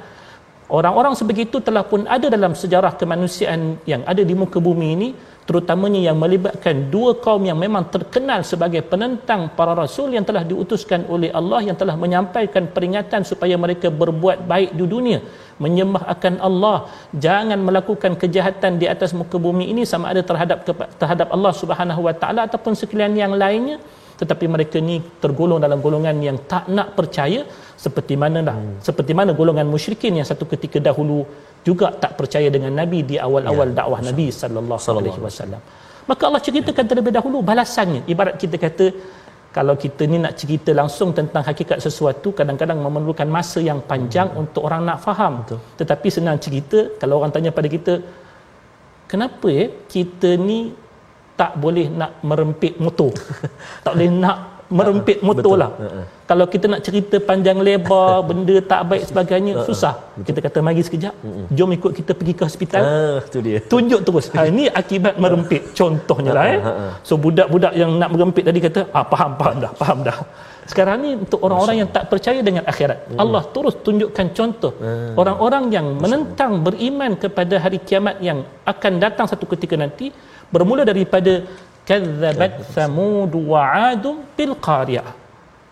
[0.69, 5.09] orang-orang sebegitu telah pun ada dalam sejarah kemanusiaan yang ada di muka bumi ini
[5.45, 11.05] terutamanya yang melibatkan dua kaum yang memang terkenal sebagai penentang para rasul yang telah diutuskan
[11.05, 15.19] oleh Allah yang telah menyampaikan peringatan supaya mereka berbuat baik di dunia
[15.63, 16.77] menyembah akan Allah.
[17.25, 20.65] Jangan melakukan kejahatan di atas muka bumi ini sama ada terhadap
[21.01, 23.77] terhadap Allah Subhanahu Wa Taala ataupun sekalian yang lainnya.
[24.15, 27.43] Tetapi mereka ni tergolong dalam golongan yang tak nak percaya
[27.85, 28.77] seperti mana dah hmm.
[28.87, 31.19] seperti mana golongan musyrikin yang satu ketika dahulu
[31.67, 33.75] juga tak percaya dengan nabi di awal-awal ya.
[33.79, 35.61] dakwah nabi sallallahu alaihi wasallam
[36.09, 38.87] maka Allah ceritakan terlebih dahulu balasannya ibarat kita kata
[39.57, 44.41] kalau kita ni nak cerita langsung tentang hakikat sesuatu kadang-kadang memerlukan masa yang panjang hmm.
[44.41, 45.59] untuk orang nak faham Betul.
[45.81, 47.93] tetapi senang cerita kalau orang tanya pada kita
[49.11, 50.59] kenapa eh kita ni
[51.39, 53.11] tak boleh nak merempit motor
[53.85, 55.71] tak boleh nak merempit motor lah.
[56.29, 59.93] Kalau kita nak cerita panjang lebar benda tak baik sebagainya susah.
[60.27, 61.13] Kita kata mari sekejap
[61.57, 62.81] jom ikut kita pergi ke hospital.
[62.81, 63.59] Uh, tu dia.
[63.73, 64.25] tunjuk terus.
[64.33, 66.59] Ha, ini akibat merempit contohnya lah eh.
[67.07, 70.17] so budak-budak yang nak merempit tadi kata ah, faham faham dah faham dah.
[70.65, 73.21] Sekarang ni untuk orang-orang yang tak percaya dengan akhirat hmm.
[73.21, 74.73] Allah terus tunjukkan contoh.
[74.81, 75.13] Hmm.
[75.21, 78.41] orang-orang yang menentang beriman kepada hari kiamat yang
[78.73, 80.09] akan datang satu ketika nanti
[80.53, 81.33] bermula daripada
[81.89, 83.61] kadzabat samud wa
[83.91, 85.25] adum bil qariyah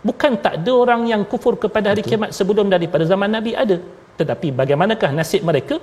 [0.07, 3.78] bukan tak ada orang yang kufur kepada hari kiamat sebelum daripada zaman nabi ada.
[4.20, 5.78] Tetapi bagaimanakah nasib mereka?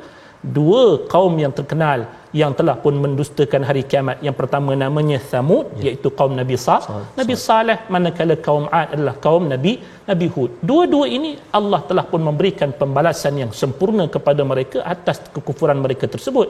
[0.57, 2.01] Dua kaum yang terkenal
[2.41, 4.17] yang telah pun mendustakan hari kiamat.
[4.27, 5.83] Yang pertama namanya Samud ya.
[5.93, 6.87] iaitu kaum Nabi Saleh
[7.21, 9.73] Nabi Saleh manakala kaum Ad adalah kaum Nabi
[10.11, 10.51] Nabi Hud.
[10.71, 16.49] Dua-dua ini Allah telah pun memberikan pembalasan yang sempurna kepada mereka atas kekufuran mereka tersebut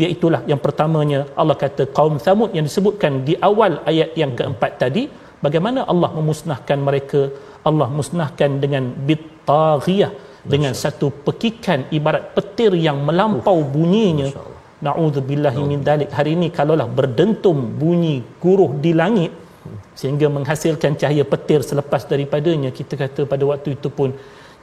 [0.00, 5.02] iaitulah yang pertamanya Allah kata kaum Thamud yang disebutkan di awal ayat yang keempat tadi
[5.44, 7.22] bagaimana Allah memusnahkan mereka?
[7.68, 10.12] Allah musnahkan dengan bittaghiyah
[10.52, 14.30] dengan satu pekikan ibarat petir yang melampau bunyinya.
[14.82, 16.10] naudzubillahi min dalik.
[16.10, 19.30] Hari ini kalaulah berdentum bunyi guruh di langit
[20.00, 24.10] sehingga menghasilkan cahaya petir selepas daripadanya kita kata pada waktu itu pun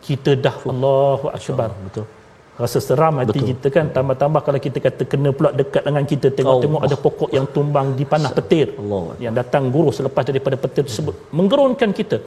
[0.03, 1.71] kita dah Allahu akbar.
[1.87, 2.18] betul
[2.63, 3.47] rasa seram hati Betul.
[3.51, 7.47] kita kan tambah-tambah kalau kita kata kena pula dekat dengan kita tengok-tengok ada pokok yang
[7.55, 9.03] tumbang di panah petir Allah.
[9.25, 11.33] yang datang guru selepas daripada petir tersebut hmm.
[11.39, 12.19] menggerunkan kita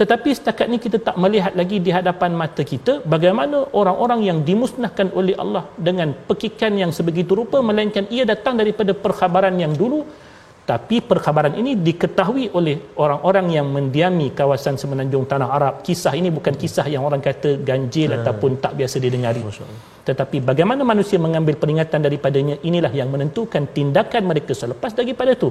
[0.00, 5.08] tetapi setakat ni kita tak melihat lagi di hadapan mata kita bagaimana orang-orang yang dimusnahkan
[5.18, 10.00] oleh Allah dengan pekikan yang sebegitu rupa melainkan ia datang daripada perkhabaran yang dulu
[10.66, 15.74] tapi perkhabaran ini diketahui oleh orang-orang yang mendiami kawasan semenanjung tanah Arab.
[15.86, 18.18] Kisah ini bukan kisah yang orang kata ganjil hmm.
[18.18, 19.46] ataupun tak biasa didengari
[20.06, 25.50] tetapi bagaimana manusia mengambil peringatan daripadanya inilah yang menentukan tindakan mereka selepas daripada itu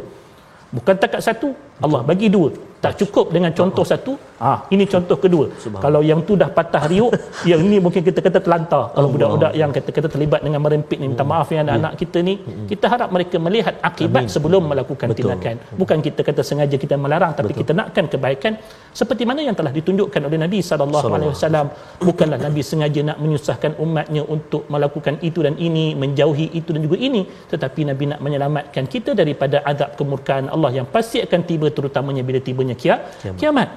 [0.71, 1.51] bukan takat satu
[1.83, 2.49] Allah bagi dua.
[2.85, 4.13] Tak cukup dengan contoh satu
[4.47, 4.57] ah.
[4.73, 5.45] ini contoh kedua.
[5.83, 7.11] Kalau yang tu dah patah riuk
[7.49, 8.83] yang ni mungkin kita kata terlantar.
[8.95, 11.31] Kalau budak-budak yang kata-kata terlibat dengan merempit ni minta hmm.
[11.33, 11.99] maaf ya anak-anak ya.
[12.01, 12.67] kita ni hmm.
[12.71, 15.17] kita harap mereka melihat akibat sebelum melakukan Betul.
[15.17, 15.55] tindakan.
[15.81, 17.61] Bukan kita kata sengaja kita melarang tapi Betul.
[17.65, 18.53] kita nakkan kebaikan.
[18.99, 21.67] Seperti mana yang telah ditunjukkan oleh Nabi sallallahu alaihi wasallam.
[22.07, 26.97] bukanlah Nabi sengaja nak menyusahkan umatnya untuk melakukan itu dan ini menjauhi itu dan juga
[27.07, 32.23] ini tetapi Nabi nak menyelamatkan kita daripada azab kemurkaan Allah yang pasti akan tiba terutamanya
[32.27, 33.39] bila tibanya kia, kiamat.
[33.41, 33.69] kiamat.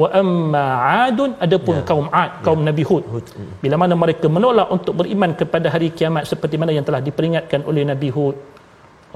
[0.00, 0.64] Wa amma
[1.08, 1.84] adun adapun ya.
[1.90, 2.42] kaum Ad, ya.
[2.46, 3.04] kaum Nabi Hud.
[3.14, 3.26] Hud.
[3.34, 3.50] Hmm.
[3.64, 7.82] Bila mana mereka menolak untuk beriman kepada hari kiamat seperti mana yang telah diperingatkan oleh
[7.82, 8.36] Nabi Hud.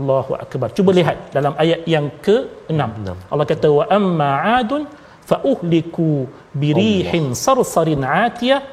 [0.00, 0.72] Allahu akbar.
[0.72, 2.72] Cuba lihat dalam ayat yang ke-6.
[2.72, 2.90] Enam.
[3.32, 4.88] Allah kata wa amma 'adun
[5.30, 6.24] fa uhliku
[6.56, 8.64] birihin sarsarin 'atiyah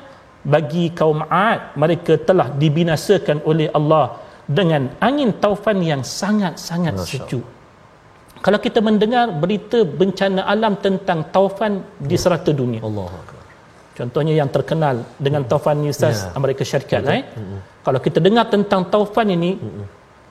[0.53, 4.05] bagi kaum 'ad mereka telah dibinasakan oleh Allah
[4.49, 7.45] dengan angin taufan yang sangat-sangat sejuk.
[8.45, 12.79] Kalau kita mendengar berita bencana alam tentang taufan di serata dunia.
[12.79, 13.37] Akbar.
[13.99, 16.31] Contohnya yang terkenal dengan taufan New South Ya.
[16.39, 17.23] Amerika Syarikat eh.
[17.85, 19.51] Kalau kita dengar tentang taufan ini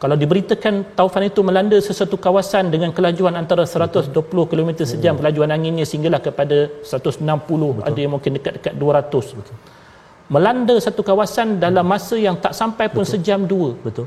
[0.02, 4.14] kalau diberitakan taufan itu melanda sesuatu kawasan dengan kelajuan antara 120
[4.50, 11.56] km sejam kelajuan anginnya sehinggalah kepada 160 ada yang mungkin dekat-dekat 200 melanda satu kawasan
[11.64, 13.70] dalam masa yang tak sampai pun sejam dua.
[13.86, 14.06] Betul.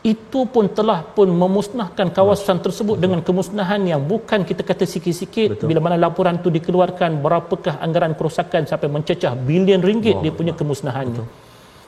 [0.00, 5.60] Itu pun telah pun memusnahkan kawasan tersebut dengan kemusnahan yang bukan kita kata sikit-sikit.
[5.60, 5.66] Betul.
[5.68, 11.24] bila mana laporan itu dikeluarkan berapakah anggaran kerosakan sampai mencecah bilion ringgit dia punya kemusnahannya.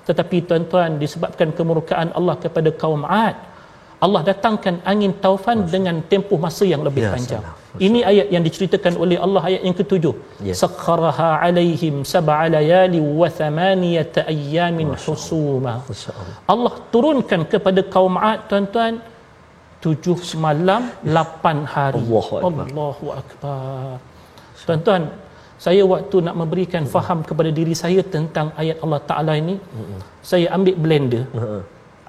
[0.04, 3.51] Tetapi tuan-tuan disebabkan kemurkaan Allah kepada kaum Ad
[4.04, 7.42] Allah datangkan angin taufan dengan tempoh masa yang lebih Ya, panjang.
[7.42, 7.80] salam.
[7.86, 10.14] Ini ayat yang diceritakan oleh Allah ayat yang ketujuh.
[10.48, 10.54] Ya.
[10.62, 15.74] Sakharaha alaihim sab'a layali wa thamaniyata ayyamin husuma.
[16.52, 18.94] Allah turunkan kepada kaum Ad tuan-tuan
[19.84, 20.82] tujuh malam
[21.16, 22.02] lapan hari.
[22.02, 22.66] Allahu Akbar.
[22.70, 23.94] Allahu Akbar.
[24.66, 25.02] Tuan-tuan,
[25.64, 29.56] saya waktu nak memberikan faham kepada diri saya tentang ayat Allah Taala ini,
[30.30, 31.24] saya ambil blender.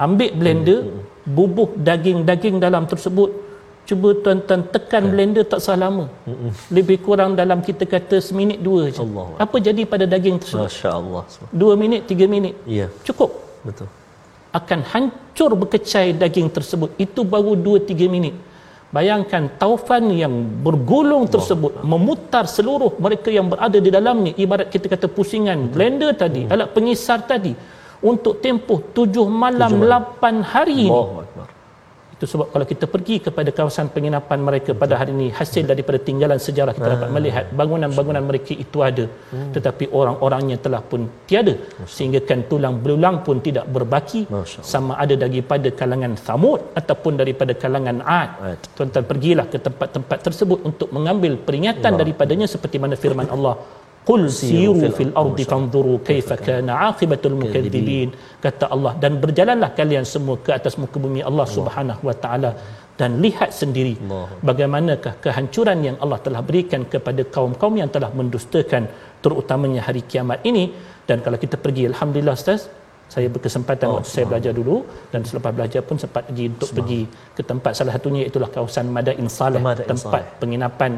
[0.06, 0.80] Ambil blender,
[1.26, 3.32] bubuh daging-daging dalam tersebut.
[3.84, 6.06] Cuba tuan-tuan tekan blender tak salah lama.
[6.72, 9.04] Lebih kurang dalam kita kata seminit dua je.
[9.04, 10.72] Allahu Apa jadi pada daging tersebut?
[10.72, 11.24] Masya-Allah.
[11.52, 12.56] Dua minit, tiga minit.
[12.64, 13.88] Ya, Cukup betul.
[14.56, 18.36] akan hancur berkecai daging tersebut itu baru 2 3 minit
[18.94, 20.34] bayangkan taufan yang
[20.66, 26.46] bergulung tersebut memutar seluruh mereka yang berada di dalamnya ibarat kita kata pusingan blender tadi
[26.54, 27.54] alat pengisar tadi
[28.12, 30.04] untuk tempoh 7 malam Tujuh malam.
[30.44, 30.82] 8 hari.
[30.92, 31.52] Ini
[32.24, 36.40] itu sebab kalau kita pergi kepada kawasan penginapan mereka pada hari ini hasil daripada tinggalan
[36.46, 39.06] sejarah kita dapat melihat bangunan-bangunan mereka itu ada.
[39.56, 41.56] Tetapi orang-orangnya telah pun tiada.
[41.96, 44.22] Sehingga kan tulang belulang pun tidak berbaki.
[44.74, 48.00] Sama ada daripada kalangan Thamud ataupun daripada kalangan.
[48.22, 48.72] Ad.
[48.78, 53.56] Tuan-tuan pergilah ke tempat-tempat tersebut untuk mengambil peringatan daripadanya seperti mana firman Allah
[54.10, 58.10] Qul siru fil ardi fanzuru kaifa kana aqibatul mukadzibin
[58.46, 58.94] kata Allah.
[59.04, 62.52] Dan berjalanlah kalian semua ke atas muka bumi Allah Subhanahu wa taala.
[63.00, 63.96] Dan lihat sendiri
[64.48, 68.86] bagaimanakah kehancuran yang Allah telah berikan kepada kaum-kaum yang telah mendustakan
[69.24, 70.66] terutamanya hari kiamat ini.
[71.08, 72.62] Dan kalau kita pergi alhamdulillah ustaz
[73.14, 74.76] saya berkesempatan Oh, waktu saya belajar dulu
[75.14, 77.02] dan selepas belajar pun sempat pergi untuk pergi
[77.38, 80.40] ke tempat salah satunya itulah kawasan Madain Saleh Madain tempat Saleh.
[80.42, 80.92] penginapan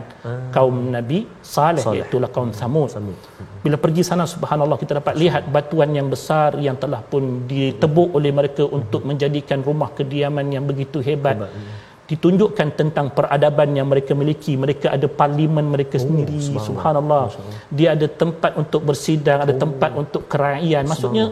[0.56, 1.20] kaum Nabi
[1.56, 1.98] Saleh Saleh.
[2.00, 2.90] iaitu kaum Thamud.
[2.96, 3.18] Thamud.
[3.66, 8.32] Bila pergi sana subhanallah kita dapat lihat batuan yang besar yang telah pun ditebuk oleh
[8.40, 11.38] mereka untuk menjadikan rumah kediaman yang begitu hebat.
[11.42, 11.84] Hebat, ya.
[12.06, 14.54] Ditunjukkan tentang peradaban yang mereka miliki.
[14.64, 16.38] Mereka ada parlimen mereka sendiri.
[16.38, 17.24] subhanallah.
[17.34, 17.74] Subhanallah.
[17.78, 20.86] Dia ada tempat untuk bersidang, ada tempat untuk kerajaan.
[20.86, 21.26] Maksudnya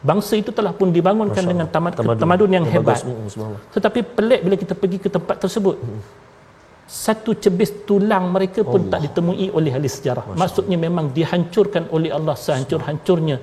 [0.00, 1.92] bangsa itu telah pun dibangunkan Masya dengan Allah.
[1.92, 2.50] tamadun, Tamadun.
[2.56, 3.00] yang hebat.
[3.74, 5.76] Tetapi pelik bila kita pergi ke tempat tersebut.
[6.90, 8.98] Satu cebis tulang mereka pun Allah.
[8.98, 10.24] tak ditemui oleh ahli sejarah.
[10.34, 13.36] Maksudnya memang dihancurkan oleh Allah sehancur-hancurnya.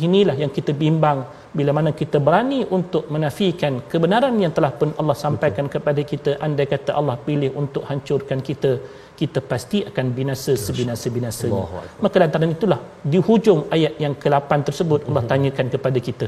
[0.00, 5.16] Inilah yang kita bimbang bila mana kita berani untuk menafikan kebenaran yang telah pun Allah
[5.24, 8.72] sampaikan kepada kita andai kata Allah pilih untuk hancurkan kita
[9.20, 11.62] kita pasti akan binasa sebinasa-binasanya.
[12.04, 12.80] Maka lantaran itulah
[13.12, 16.26] di hujung ayat yang ke-8 tersebut Allah tanyakan kepada kita.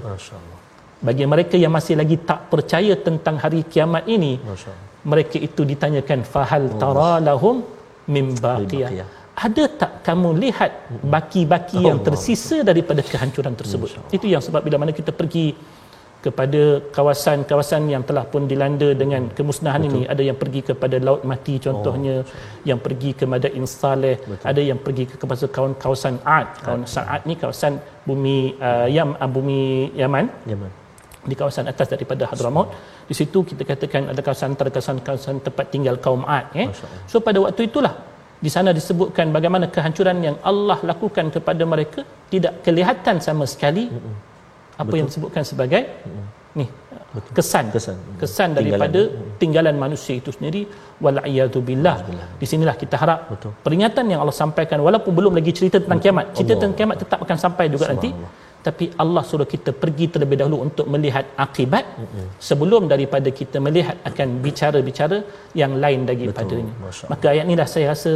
[1.07, 4.33] Bagi mereka yang masih lagi tak percaya tentang hari kiamat ini
[5.13, 7.63] mereka itu ditanyakan fahal tara lahum
[8.15, 9.18] mim baqiyah.
[9.47, 10.71] Ada tak kamu lihat
[11.15, 12.07] baki-baki yang Allah.
[12.09, 15.47] tersisa daripada kehancuran tersebut itu yang sebab bila mana kita pergi
[16.27, 16.63] kepada
[16.97, 22.17] kawasan-kawasan yang telah pun dilanda dengan kemusnahan ini ada yang pergi kepada laut mati contohnya
[22.71, 24.17] yang pergi ke Madain Saleh
[24.51, 27.73] ada yang pergi ke kawasan kawasan Ad kawasan Ad ni kawasan
[28.09, 29.63] bumi uh, Yam uh, bumi
[30.01, 30.71] Yaman Yaman.
[31.31, 32.69] di kawasan atas daripada Hadramaut.
[33.09, 36.47] Di situ kita katakan ada kawasan antara kawasan-kawasan tempat tinggal kaum Ad.
[36.63, 36.67] Eh?
[36.67, 37.03] Allah.
[37.11, 37.95] So pada waktu itulah
[38.45, 42.01] di sana disebutkan bagaimana kehancuran yang Allah lakukan kepada mereka
[42.33, 43.85] tidak kelihatan sama sekali.
[44.83, 45.83] Apa yang disebutkan sebagai
[46.59, 46.67] ni
[47.35, 47.67] kesan.
[47.75, 47.97] Kesan.
[48.21, 49.01] kesan daripada
[49.43, 50.63] tinggalan manusia itu sendiri.
[51.03, 51.19] Wal
[51.69, 51.97] billah.
[52.41, 53.53] Di sinilah kita harap Betul.
[53.67, 56.25] peringatan yang Allah sampaikan walaupun belum lagi cerita tentang kiamat.
[56.39, 56.63] Cerita Allah.
[56.63, 58.11] tentang kiamat tetap akan sampai juga nanti
[58.69, 61.85] tapi Allah suruh kita pergi terlebih dahulu untuk melihat akibat.
[62.49, 65.19] Sebelum daripada kita melihat akan bicara-bicara
[65.63, 66.75] yang lain daripadanya.
[67.13, 68.13] Maka ayat ni dah saya rasa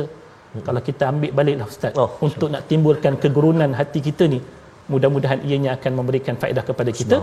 [0.66, 1.94] kalau kita ambil baliklah ustaz.
[2.03, 4.40] Oh, untuk nak timbulkan kegurunan hati kita ni
[4.92, 7.16] mudah-mudahan ianya akan memberikan faedah kepada kita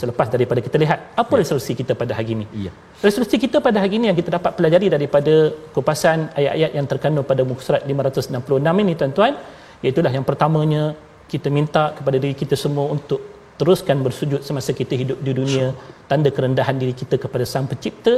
[0.00, 1.40] selepas daripada kita lihat apa ya.
[1.42, 2.46] resolusi kita pada hari ini.
[2.64, 2.72] Ya.
[3.06, 5.34] resolusi kita pada hari ini yang kita dapat pelajari daripada
[5.76, 9.34] kupasan ayat-ayat yang terkandung pada muka surat 566 ini tuan-tuan
[9.82, 10.82] iaitulah yang pertamanya
[11.32, 13.20] kita minta kepada diri kita semua untuk
[13.60, 15.66] teruskan bersujud semasa kita hidup di dunia.
[16.10, 18.14] Tanda kerendahan diri kita kepada sang pencipta.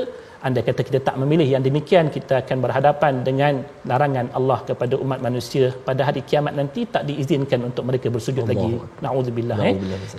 [0.46, 5.18] Anda kata kita tak memilih yang demikian kita akan berhadapan dengan larangan Allah kepada umat
[5.26, 8.56] manusia pada hari kiamat nanti tak diizinkan untuk mereka bersujud Allah.
[8.56, 8.72] lagi
[9.04, 9.74] naudzubillah eh.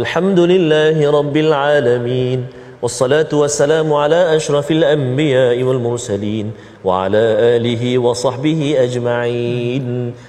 [0.00, 2.38] الحمد لله رب العالمين
[2.82, 6.46] والصلاة والسلام على أشرف الأنبياء والمرسلين
[6.84, 7.22] وعلى
[7.58, 9.86] آله وصحبه أجمعين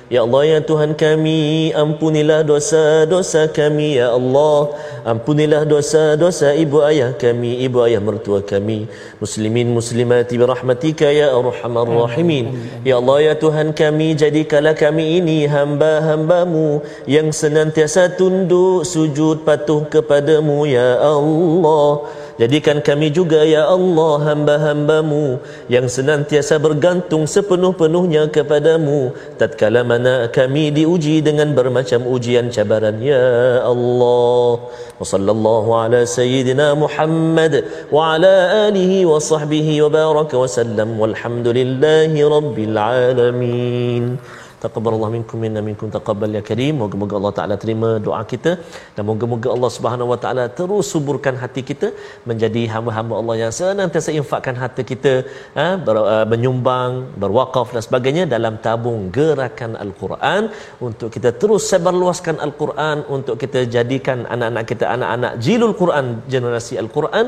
[0.09, 4.73] Ya Allah ya Tuhan kami Ampunilah dosa-dosa kami Ya Allah
[5.05, 8.89] Ampunilah dosa-dosa ibu ayah kami Ibu ayah mertua kami
[9.21, 16.81] Muslimin muslimati birahmatika Ya Arhamar Rahimin Ya Allah ya Tuhan kami Jadikanlah kami ini hamba-hambamu
[17.05, 25.38] Yang senantiasa tunduk Sujud patuh kepadamu Ya Allah Jadikan kami juga ya Allah hamba-hambamu
[25.70, 29.14] Yang senantiasa bergantung sepenuh-penuhnya kepadamu.
[29.38, 34.66] Tatkala mana kami diuji dengan bermacam ujian cabaran Ya Allah
[34.98, 37.62] Wa sallallahu ala sayyidina Muhammad
[37.94, 44.18] Wa ala alihi wa sahbihi wa baraka wa sallam Walhamdulillahi rabbil alamin
[44.64, 46.74] Taqabbalallah minkum minna minkum taqabbal ya karim.
[46.82, 48.52] Moga-moga Allah Taala terima doa kita
[48.94, 51.88] dan moga-moga Allah Subhanahu Wa Taala terus suburkan hati kita
[52.30, 55.12] menjadi hamba-hamba Allah yang senantiasa infakkan harta kita
[55.58, 55.66] ha,
[56.02, 56.92] uh, menyumbang,
[57.22, 60.42] berwakaf dan sebagainya dalam tabung gerakan Al-Quran
[60.88, 67.26] untuk kita terus sebarluaskan Al-Quran untuk kita jadikan anak-anak kita anak-anak jilul Quran generasi Al-Quran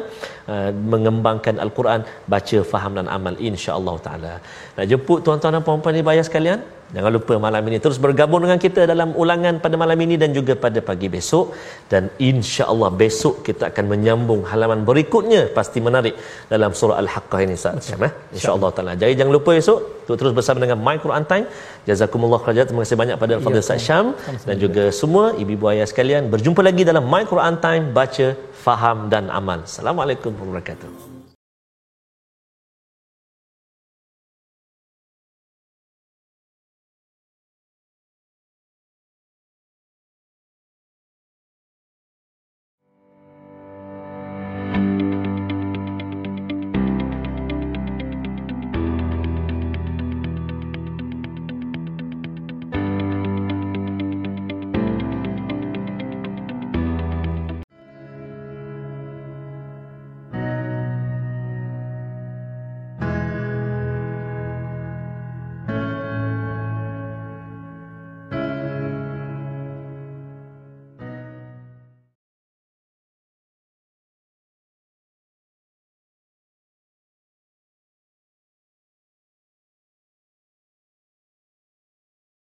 [0.52, 2.00] uh, mengembangkan Al-Quran
[2.34, 4.34] baca faham dan amal insya-Allah taala.
[4.78, 6.60] Nak jemput tuan-tuan dan puan-puan ibu ayah sekalian
[6.94, 10.54] Jangan lupa malam ini terus bergabung dengan kita dalam ulangan pada malam ini dan juga
[10.64, 11.50] pada pagi besok
[11.92, 16.14] dan insya-Allah besok kita akan menyambung halaman berikutnya pasti menarik
[16.52, 18.94] dalam surah Al-Haqqah ini Ustaz Syam eh insya-Allah taala.
[19.02, 21.46] Jadi jangan lupa esok untuk terus bersama dengan My Quran Time.
[21.88, 22.66] Jazakumullah khairan.
[22.70, 24.06] Terima kasih banyak pada Al-Fadhil Ustaz Syam
[24.46, 26.30] dan juga semua ibu-ibu ayah sekalian.
[26.34, 28.28] Berjumpa lagi dalam My Quran Time baca,
[28.66, 29.66] faham dan amal.
[29.66, 31.05] Assalamualaikum warahmatullahi wabarakatuh.